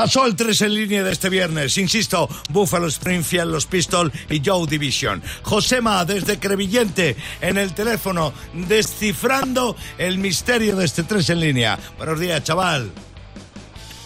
Pasó 0.02 0.26
el 0.26 0.34
3 0.34 0.62
en 0.62 0.74
línea 0.74 1.04
de 1.04 1.12
este 1.12 1.28
viernes. 1.28 1.78
Insisto, 1.78 2.28
Buffalo 2.50 2.88
Springfield, 2.88 3.52
los 3.52 3.66
Pistols 3.66 4.12
y 4.28 4.42
Joe 4.44 4.66
Division. 4.66 5.22
Josema, 5.44 6.04
desde 6.04 6.40
Crevillente, 6.40 7.14
en 7.40 7.56
el 7.56 7.72
teléfono, 7.72 8.32
descifrando 8.52 9.76
el 9.98 10.18
misterio 10.18 10.74
de 10.74 10.86
este 10.86 11.04
3 11.04 11.30
en 11.30 11.40
línea. 11.40 11.78
Buenos 11.98 12.18
días, 12.18 12.42
chaval. 12.42 12.90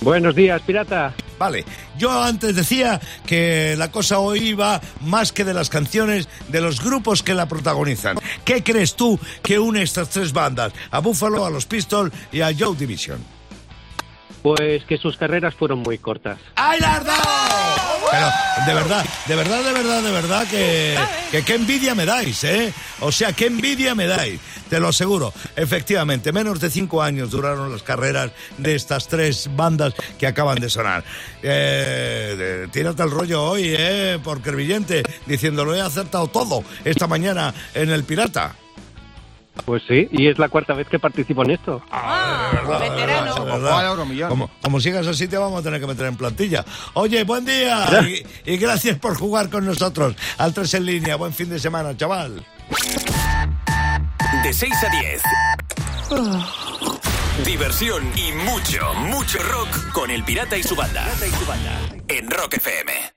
Buenos 0.02 0.34
días, 0.34 0.60
pirata. 0.66 1.14
Vale, 1.38 1.64
yo 1.96 2.22
antes 2.22 2.54
decía 2.54 3.00
que 3.26 3.74
la 3.78 3.90
cosa 3.90 4.18
hoy 4.18 4.52
va 4.52 4.82
más 5.00 5.32
que 5.32 5.44
de 5.44 5.54
las 5.54 5.70
canciones 5.70 6.28
de 6.48 6.60
los 6.60 6.84
grupos 6.84 7.22
que 7.22 7.32
la 7.32 7.48
protagonizan. 7.48 8.18
¿Qué 8.44 8.62
crees 8.62 8.96
tú 8.96 9.18
que 9.42 9.58
une 9.58 9.80
estas 9.80 10.10
tres 10.10 10.34
bandas? 10.34 10.74
A 10.90 10.98
Buffalo, 10.98 11.46
a 11.46 11.50
los 11.50 11.64
Pistols 11.64 12.12
y 12.32 12.42
a 12.42 12.54
Joe 12.54 12.76
Division. 12.76 13.35
Pues 14.46 14.84
que 14.84 14.96
sus 14.96 15.16
carreras 15.16 15.56
fueron 15.56 15.80
muy 15.80 15.98
cortas. 15.98 16.38
¡Ay, 16.54 16.78
las 16.78 17.04
dos! 17.04 17.16
Pero 18.12 18.26
de 18.64 18.74
verdad, 18.74 19.04
de 19.26 19.34
verdad, 19.34 19.64
de 19.64 19.72
verdad, 19.72 20.02
de 20.04 20.10
verdad 20.12 20.46
que, 20.48 20.96
que 21.32 21.42
qué 21.42 21.54
envidia 21.56 21.96
me 21.96 22.06
dais, 22.06 22.44
¿eh? 22.44 22.72
O 23.00 23.10
sea, 23.10 23.32
qué 23.32 23.46
envidia 23.46 23.96
me 23.96 24.06
dais, 24.06 24.38
te 24.70 24.78
lo 24.78 24.86
aseguro. 24.86 25.34
Efectivamente, 25.56 26.30
menos 26.30 26.60
de 26.60 26.70
cinco 26.70 27.02
años 27.02 27.32
duraron 27.32 27.72
las 27.72 27.82
carreras 27.82 28.30
de 28.56 28.76
estas 28.76 29.08
tres 29.08 29.50
bandas 29.56 29.94
que 30.16 30.28
acaban 30.28 30.60
de 30.60 30.70
sonar. 30.70 31.02
Eh, 31.42 32.68
tírate 32.70 33.02
el 33.02 33.10
rollo 33.10 33.42
hoy, 33.42 33.74
¿eh? 33.76 34.20
Por 34.22 34.42
Crevillente, 34.42 35.02
diciendo 35.26 35.64
lo 35.64 35.74
he 35.74 35.80
acertado 35.80 36.28
todo 36.28 36.62
esta 36.84 37.08
mañana 37.08 37.52
en 37.74 37.90
El 37.90 38.04
Pirata. 38.04 38.54
Pues 39.64 39.82
sí, 39.88 40.08
y 40.12 40.28
es 40.28 40.38
la 40.38 40.48
cuarta 40.48 40.74
vez 40.74 40.86
que 40.88 40.98
participo 40.98 41.42
en 41.44 41.50
esto. 41.52 41.82
Ah, 41.90 42.50
veterano. 42.80 43.34
De 43.34 43.50
verdad. 43.52 44.28
Como, 44.28 44.50
como 44.62 44.80
sigas 44.80 45.06
así 45.06 45.26
te 45.26 45.36
vamos 45.36 45.60
a 45.60 45.62
tener 45.62 45.80
que 45.80 45.86
meter 45.86 46.06
en 46.06 46.16
plantilla. 46.16 46.64
Oye, 46.94 47.24
buen 47.24 47.44
día 47.44 47.86
y, 48.02 48.52
y 48.52 48.56
gracias 48.58 48.98
por 48.98 49.16
jugar 49.16 49.50
con 49.50 49.64
nosotros. 49.64 50.14
Al 50.38 50.52
3 50.54 50.74
en 50.74 50.86
línea, 50.86 51.16
buen 51.16 51.32
fin 51.32 51.48
de 51.48 51.58
semana, 51.58 51.96
chaval. 51.96 52.44
De 54.42 54.52
6 54.52 54.72
a 54.84 54.90
10. 54.90 55.22
Diversión 57.44 58.04
y 58.16 58.32
mucho, 58.32 58.94
mucho 58.94 59.38
rock 59.42 59.92
con 59.92 60.10
el 60.10 60.22
pirata 60.24 60.56
y 60.56 60.62
su 60.62 60.74
banda. 60.76 61.06
En 62.08 62.30
Rock 62.30 62.54
FM. 62.54 63.12